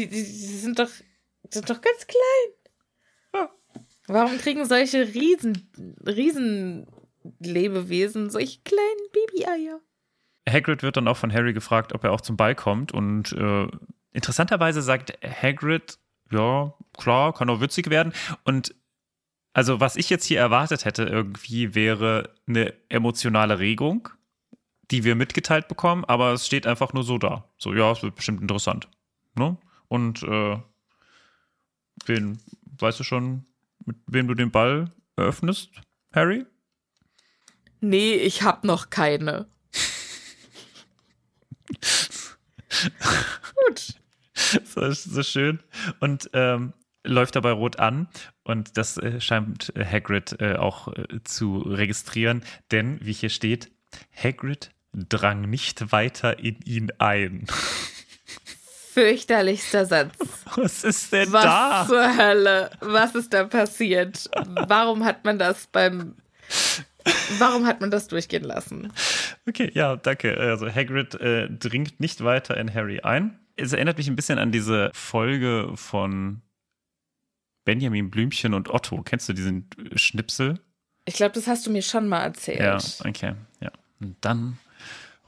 [0.00, 0.90] Wie, die, die, sind doch,
[1.50, 3.48] sind doch ganz klein.
[4.06, 5.70] Warum kriegen solche Riesen,
[6.04, 6.86] Riesen
[8.30, 9.80] solche kleinen Babyeier.
[10.48, 13.68] Hagrid wird dann auch von Harry gefragt, ob er auch zum Ball kommt und äh,
[14.12, 15.98] interessanterweise sagt Hagrid,
[16.32, 18.12] ja, klar, kann auch witzig werden
[18.44, 18.74] und
[19.52, 24.08] also was ich jetzt hier erwartet hätte irgendwie wäre eine emotionale Regung,
[24.90, 27.48] die wir mitgeteilt bekommen, aber es steht einfach nur so da.
[27.58, 28.88] So, ja, es wird bestimmt interessant.
[29.36, 29.56] Ne?
[29.90, 30.56] Und äh,
[32.06, 32.40] wen,
[32.78, 33.44] weißt du schon,
[33.84, 35.72] mit wem du den Ball eröffnest,
[36.14, 36.46] Harry?
[37.80, 39.48] Nee, ich hab noch keine.
[43.66, 43.94] Gut.
[44.64, 45.60] So, so schön.
[45.98, 46.72] Und ähm,
[47.02, 48.06] läuft dabei rot an.
[48.44, 52.44] Und das äh, scheint äh, Hagrid äh, auch äh, zu registrieren.
[52.70, 53.72] Denn, wie hier steht,
[54.14, 57.46] Hagrid drang nicht weiter in ihn ein.
[58.92, 60.14] fürchterlichster Satz.
[60.56, 61.84] Was ist denn Was da?
[61.88, 62.70] zur Hölle?
[62.80, 64.28] Was ist da passiert?
[64.66, 66.16] Warum hat man das beim.
[67.38, 68.92] Warum hat man das durchgehen lassen?
[69.48, 70.36] Okay, ja, danke.
[70.36, 73.38] Also Hagrid äh, dringt nicht weiter in Harry ein.
[73.56, 76.42] Es erinnert mich ein bisschen an diese Folge von
[77.64, 79.02] Benjamin Blümchen und Otto.
[79.02, 80.60] Kennst du diesen Schnipsel?
[81.04, 82.60] Ich glaube, das hast du mir schon mal erzählt.
[82.60, 82.78] Ja,
[83.08, 83.70] okay, ja.
[84.00, 84.58] Und dann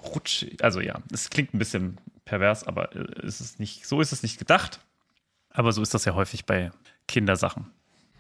[0.05, 4.13] rutsche also ja, es klingt ein bisschen pervers, aber äh, es ist nicht, so ist
[4.13, 4.81] es nicht gedacht.
[5.51, 6.71] Aber so ist das ja häufig bei
[7.09, 7.71] Kindersachen.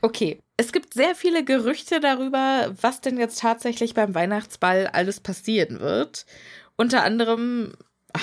[0.02, 5.80] Okay, es gibt sehr viele Gerüchte darüber, was denn jetzt tatsächlich beim Weihnachtsball alles passieren
[5.80, 6.26] wird.
[6.76, 7.74] Unter anderem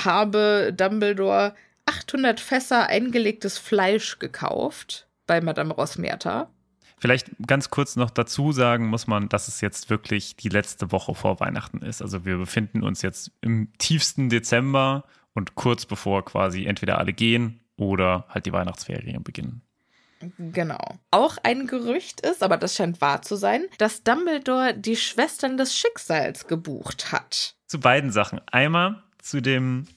[0.04, 1.56] habe Dumbledore
[1.86, 6.50] 800 Fässer eingelegtes Fleisch gekauft bei Madame Rosmerta.
[6.98, 11.16] Vielleicht ganz kurz noch dazu sagen muss man, dass es jetzt wirklich die letzte Woche
[11.16, 12.02] vor Weihnachten ist.
[12.02, 17.62] Also wir befinden uns jetzt im tiefsten Dezember und kurz bevor quasi entweder alle gehen
[17.78, 19.62] oder halt die Weihnachtsferien beginnen.
[20.38, 21.00] Genau.
[21.12, 25.78] Auch ein Gerücht ist, aber das scheint wahr zu sein, dass Dumbledore die Schwestern des
[25.78, 27.56] Schicksals gebucht hat.
[27.68, 28.42] Zu beiden Sachen.
[28.52, 29.88] Einmal zu dem,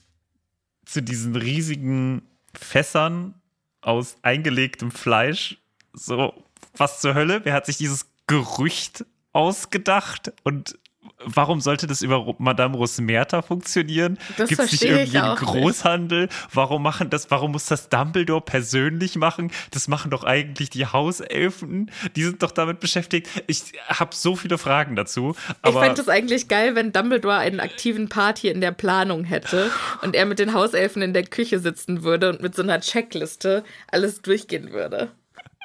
[0.85, 2.21] zu diesen riesigen
[2.53, 3.33] Fässern
[3.81, 5.57] aus eingelegtem Fleisch.
[5.91, 6.33] So,
[6.77, 7.41] was zur Hölle?
[7.43, 10.31] Wer hat sich dieses Gerücht ausgedacht?
[10.43, 10.79] Und
[11.25, 14.17] warum sollte das über Madame Rosmerta funktionieren?
[14.37, 15.51] Das Gibt es nicht irgendwie einen auch nicht.
[15.51, 16.29] Großhandel?
[16.53, 19.51] Warum machen das, warum muss das Dumbledore persönlich machen?
[19.71, 21.91] Das machen doch eigentlich die Hauselfen.
[22.15, 23.29] Die sind doch damit beschäftigt.
[23.47, 25.35] Ich habe so viele Fragen dazu.
[25.65, 29.71] Ich fände es eigentlich geil, wenn Dumbledore einen aktiven Part hier in der Planung hätte
[30.01, 33.63] und er mit den Hauselfen in der Küche sitzen würde und mit so einer Checkliste
[33.87, 35.11] alles durchgehen würde.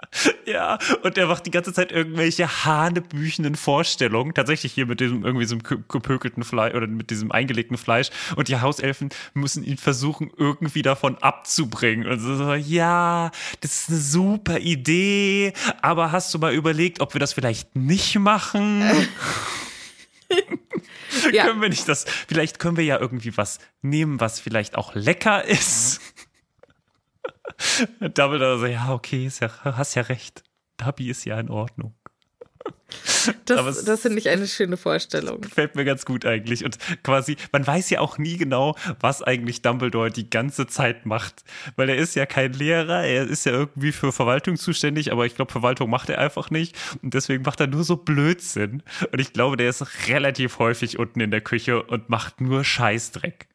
[0.46, 4.32] Ja, und er macht die ganze Zeit irgendwelche hanebüchenden Vorstellungen.
[4.32, 8.08] Tatsächlich hier mit diesem irgendwie so einem gepökelten Fleisch oder mit diesem eingelegten Fleisch.
[8.36, 12.06] Und die Hauselfen müssen ihn versuchen, irgendwie davon abzubringen.
[12.06, 13.30] Und so, so, ja,
[13.60, 15.52] das ist eine super Idee.
[15.82, 18.84] Aber hast du mal überlegt, ob wir das vielleicht nicht machen?
[21.32, 21.46] Ja.
[21.46, 25.44] Können wir nicht das, vielleicht können wir ja irgendwie was nehmen, was vielleicht auch lecker
[25.44, 26.00] ist.
[28.00, 30.42] Dumbledore so, ja, okay, ist ja, hast ja recht.
[30.76, 31.94] Dabi ist ja in Ordnung.
[33.44, 35.40] Das, das finde ich eine schöne Vorstellung.
[35.40, 36.64] Gefällt mir ganz gut eigentlich.
[36.64, 41.44] Und quasi, man weiß ja auch nie genau, was eigentlich Dumbledore die ganze Zeit macht.
[41.76, 45.34] Weil er ist ja kein Lehrer, er ist ja irgendwie für Verwaltung zuständig, aber ich
[45.34, 46.76] glaube, Verwaltung macht er einfach nicht.
[47.02, 48.82] Und deswegen macht er nur so Blödsinn.
[49.12, 53.48] Und ich glaube, der ist relativ häufig unten in der Küche und macht nur Scheißdreck.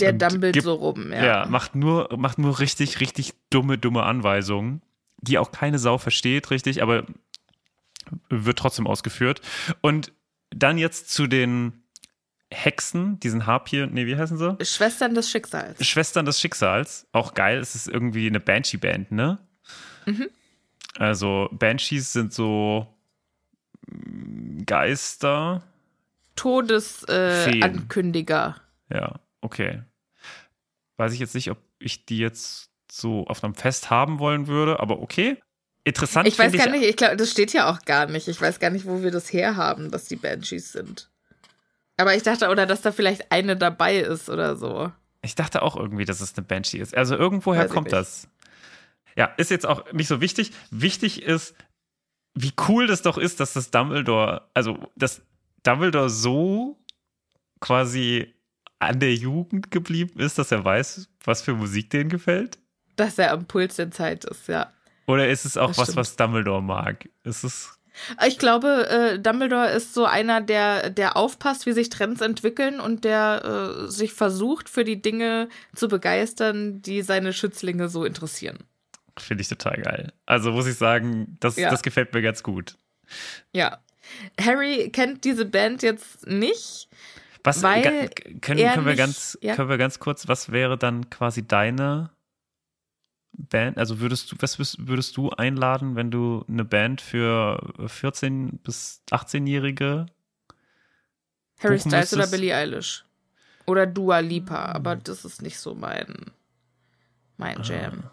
[0.00, 1.24] Der gibt- so rum, ja.
[1.24, 4.82] Ja, macht nur, macht nur richtig, richtig dumme, dumme Anweisungen,
[5.18, 7.04] die auch keine Sau versteht, richtig, aber
[8.28, 9.40] wird trotzdem ausgeführt.
[9.80, 10.12] Und
[10.50, 11.82] dann jetzt zu den
[12.52, 14.56] Hexen, diesen Harpier, nee, wie heißen sie?
[14.64, 15.84] Schwestern des Schicksals.
[15.84, 17.08] Schwestern des Schicksals.
[17.12, 19.38] Auch geil, es ist irgendwie eine Banshee-Band, ne?
[20.98, 22.86] Also Banshees sind so
[23.88, 25.62] mm, Geister.
[26.36, 28.56] Todesankündiger.
[28.90, 29.16] Ja,
[29.46, 29.82] okay.
[30.96, 34.80] Weiß ich jetzt nicht, ob ich die jetzt so auf einem Fest haben wollen würde,
[34.80, 35.38] aber okay.
[35.84, 38.26] Interessant ich weiß gar nicht, ich glaube, das steht ja auch gar nicht.
[38.26, 41.10] Ich weiß gar nicht, wo wir das herhaben, dass die Banshees sind.
[41.96, 44.90] Aber ich dachte, oder dass da vielleicht eine dabei ist oder so.
[45.22, 46.96] Ich dachte auch irgendwie, dass es eine Banshee ist.
[46.96, 48.28] Also irgendwoher Weiß ich kommt das.
[49.16, 50.52] Ja, ist jetzt auch nicht so wichtig.
[50.70, 51.54] Wichtig ist,
[52.34, 55.22] wie cool das doch ist, dass das Dumbledore, also dass
[55.62, 56.78] Dumbledore so
[57.60, 58.35] quasi
[58.78, 62.58] an der Jugend geblieben ist, dass er weiß, was für Musik denen gefällt.
[62.96, 64.72] Dass er am Puls der Zeit ist, ja.
[65.06, 65.96] Oder ist es auch Das was, stimmt.
[65.98, 67.08] was Dumbledore mag?
[67.24, 67.78] Ist es
[68.26, 73.04] Ich glaube, äh, Dumbledore ist so einer, der, der aufpasst, wie sich Trends entwickeln und
[73.04, 78.58] der äh, sich versucht, für die Dinge zu begeistern, die seine Schützlinge so interessieren.
[79.18, 80.12] Finde ich total geil.
[80.26, 81.70] Also muss ich sagen, das, Ja.
[81.70, 82.76] das gefällt mir ganz gut.
[83.52, 83.78] Ja.
[84.40, 86.88] Harry kennt diese Band jetzt nicht.
[87.46, 89.54] Was können, können wir ganz ja.
[89.54, 92.10] können wir ganz kurz, was wäre dann quasi deine
[93.32, 93.78] Band?
[93.78, 100.06] Also würdest du was würdest- du einladen, wenn du eine Band für 14 bis 18-jährige
[101.60, 103.04] Harry Styles oder Billie Eilish.
[103.66, 106.32] Oder Dua Lipa, aber das ist nicht so mein,
[107.36, 108.10] mein Jam.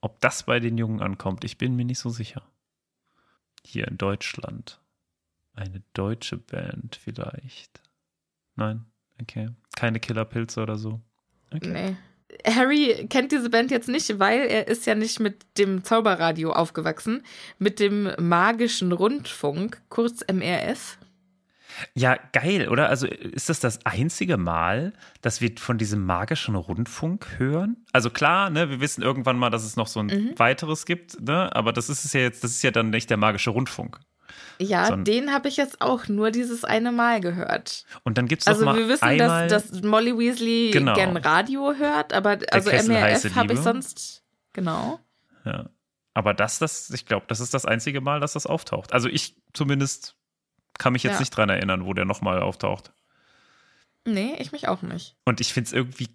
[0.00, 2.42] ob das bei den Jungen ankommt, ich bin mir nicht so sicher.
[3.64, 4.80] Hier in Deutschland.
[5.54, 7.80] Eine deutsche Band vielleicht.
[8.56, 8.84] Nein,
[9.20, 9.50] okay.
[9.76, 11.00] Keine Killerpilze oder so.
[11.54, 11.68] Okay.
[11.72, 11.96] Nee.
[12.44, 17.22] Harry kennt diese Band jetzt nicht, weil er ist ja nicht mit dem Zauberradio aufgewachsen,
[17.58, 20.98] mit dem magischen Rundfunk, kurz MRF.
[21.94, 22.88] Ja, geil, oder?
[22.88, 27.76] Also ist das das einzige Mal, dass wir von diesem magischen Rundfunk hören?
[27.92, 30.38] Also klar, ne, wir wissen irgendwann mal, dass es noch so ein Mhm.
[30.38, 31.54] weiteres gibt, ne?
[31.54, 34.00] Aber das ist es ja jetzt, das ist ja dann nicht der magische Rundfunk.
[34.58, 37.84] Ja, Son- den habe ich jetzt auch nur dieses eine Mal gehört.
[38.04, 40.94] Und dann gibt es Also mal wir wissen, einmal, dass, dass Molly Weasley Genau.
[40.94, 44.22] gern Radio hört, aber also MRF habe ich sonst
[44.52, 45.00] genau.
[45.44, 45.68] ja.
[46.14, 48.94] Aber das, das, ich glaube, das ist das einzige Mal, dass das auftaucht.
[48.94, 50.16] Also ich zumindest
[50.78, 51.20] kann mich jetzt Ja.
[51.20, 52.92] nicht dran erinnern, wo der nochmal auftaucht.
[54.06, 55.16] Nee, ich mich auch nicht.
[55.26, 56.08] Und ich finde es irgendwie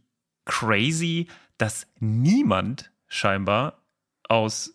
[0.46, 1.28] crazy,
[1.60, 3.84] dass niemand scheinbar
[4.28, 4.74] aus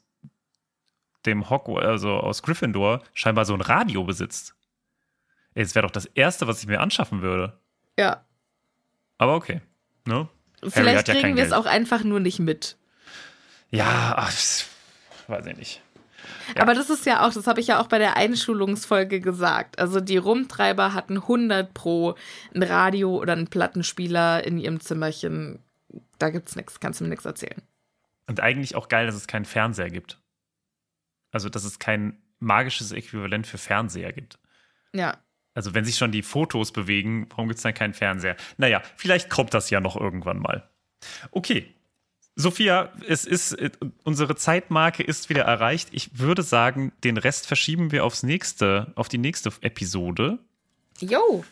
[1.27, 4.55] dem Hogwarts, also aus Gryffindor, scheinbar so ein Radio besitzt.
[5.55, 7.59] Ey, Das wäre doch das Erste, was ich mir anschaffen würde.
[7.99, 8.25] Ja.
[9.19, 9.61] Aber okay.
[10.07, 10.29] Ne?
[10.63, 12.77] Vielleicht ja kriegen wir es auch einfach nur nicht mit.
[13.71, 14.33] Ja, ach,
[15.29, 15.83] weiß ich nicht.
[16.55, 16.63] Ja.
[16.63, 19.79] Aber das ist ja auch, das habe ich ja auch bei der Einschulungsfolge gesagt.
[19.79, 22.15] Also die Rumtreiber hatten 100 pro
[22.55, 25.59] ein Radio oder einen Plattenspieler in ihrem Zimmerchen.
[26.19, 27.63] Da gibt's nichts, kannst du mir nichts erzählen.
[28.27, 30.19] Und eigentlich auch geil, dass es keinen Fernseher gibt.
[31.37, 34.39] Also, dass es kein magisches Äquivalent für Fernseher gibt.
[34.95, 35.19] Ja.
[35.53, 38.37] Also, wenn sich schon die Fotos bewegen, warum gibt es dann keinen Fernseher?
[38.57, 40.67] Naja, vielleicht kommt das ja noch irgendwann mal.
[41.31, 41.75] Okay.
[42.37, 43.71] Sophia, es ist, äh,
[44.03, 45.91] unsere Zeitmarke ist wieder erreicht.
[45.93, 50.39] Ich würde sagen, den Rest verschieben wir aufs nächste, auf die nächste Episode.
[51.01, 51.45] Jo,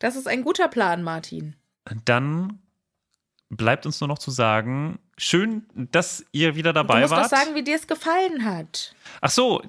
[0.00, 1.54] das ist ein guter Plan, Martin.
[2.04, 2.58] Dann
[3.50, 7.24] bleibt uns nur noch zu sagen, schön, dass ihr wieder Du dabei musst wart.
[7.24, 8.94] doch sagen, wie dir es gefallen hat.
[9.20, 9.62] Ach so,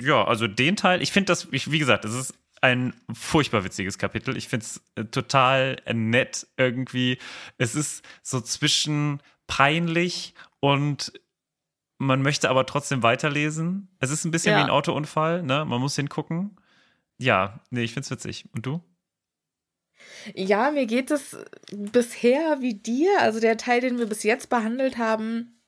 [0.00, 4.36] ja, also den Teil, ich finde das, wie gesagt, es ist ein furchtbar witziges Kapitel.
[4.38, 7.18] Ich finde es äh, total nett irgendwie.
[7.58, 11.12] Es ist so zwischen peinlich und
[11.98, 13.88] man möchte aber trotzdem weiterlesen.
[14.00, 14.58] Es ist ein bisschen Ja.
[14.58, 15.64] wie ein Autounfall, ne?
[15.66, 16.56] Man muss hingucken.
[17.18, 18.46] Ja, nee, ich finde es witzig.
[18.52, 18.82] Und du?
[20.34, 21.36] Ja, mir geht es
[21.72, 23.20] bisher wie dir.
[23.20, 25.60] Also der Teil, den wir bis jetzt behandelt haben,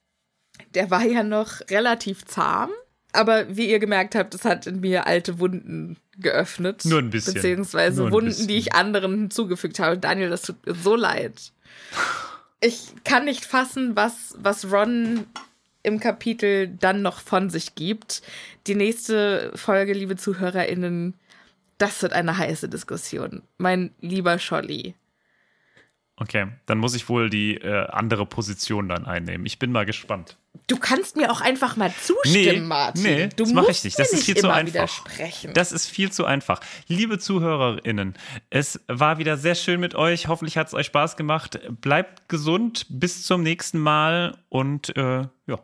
[0.74, 2.70] der war ja noch relativ zahm.
[3.12, 6.84] Aber wie ihr gemerkt habt, es hat in mir alte Wunden geöffnet.
[6.84, 7.34] Nur ein bisschen.
[7.34, 8.48] Beziehungsweise ein Wunden, bisschen.
[8.48, 9.98] die ich anderen hinzugefügt habe.
[9.98, 11.52] Daniel, das tut mir so leid.
[12.60, 15.26] Ich kann nicht fassen, was, was Ron
[15.82, 18.22] im Kapitel dann noch von sich gibt.
[18.66, 21.14] Die nächste Folge, liebe ZuhörerInnen,
[21.78, 23.42] das wird eine heiße Diskussion.
[23.58, 24.94] Mein lieber Scholli.
[26.18, 29.44] Okay, dann muss ich wohl die äh, andere Position dann einnehmen.
[29.44, 30.38] Ich bin mal gespannt.
[30.66, 33.02] Du kannst mir auch einfach mal zustimmen, Nee, Martin.
[33.02, 33.98] nee, du das mach ich nicht.
[33.98, 35.04] Das ist viel zu einfach.
[35.52, 36.60] Das ist viel zu einfach.
[36.88, 38.14] Liebe ZuhörerInnen,
[38.48, 40.26] es war wieder sehr schön mit euch.
[40.26, 41.60] Hoffentlich hat es euch Spaß gemacht.
[41.82, 42.86] Bleibt gesund.
[42.88, 45.58] Bis zum nächsten Mal und äh, ja.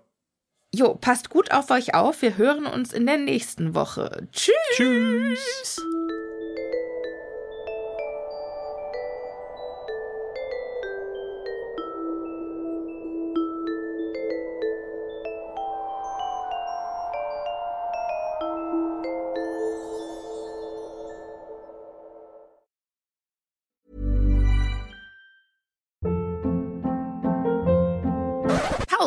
[0.74, 2.20] jo, passt gut auf euch auf.
[2.20, 4.28] Wir hören uns in der nächsten Woche.
[4.32, 4.52] Tschüss.
[4.76, 5.80] Tschüss.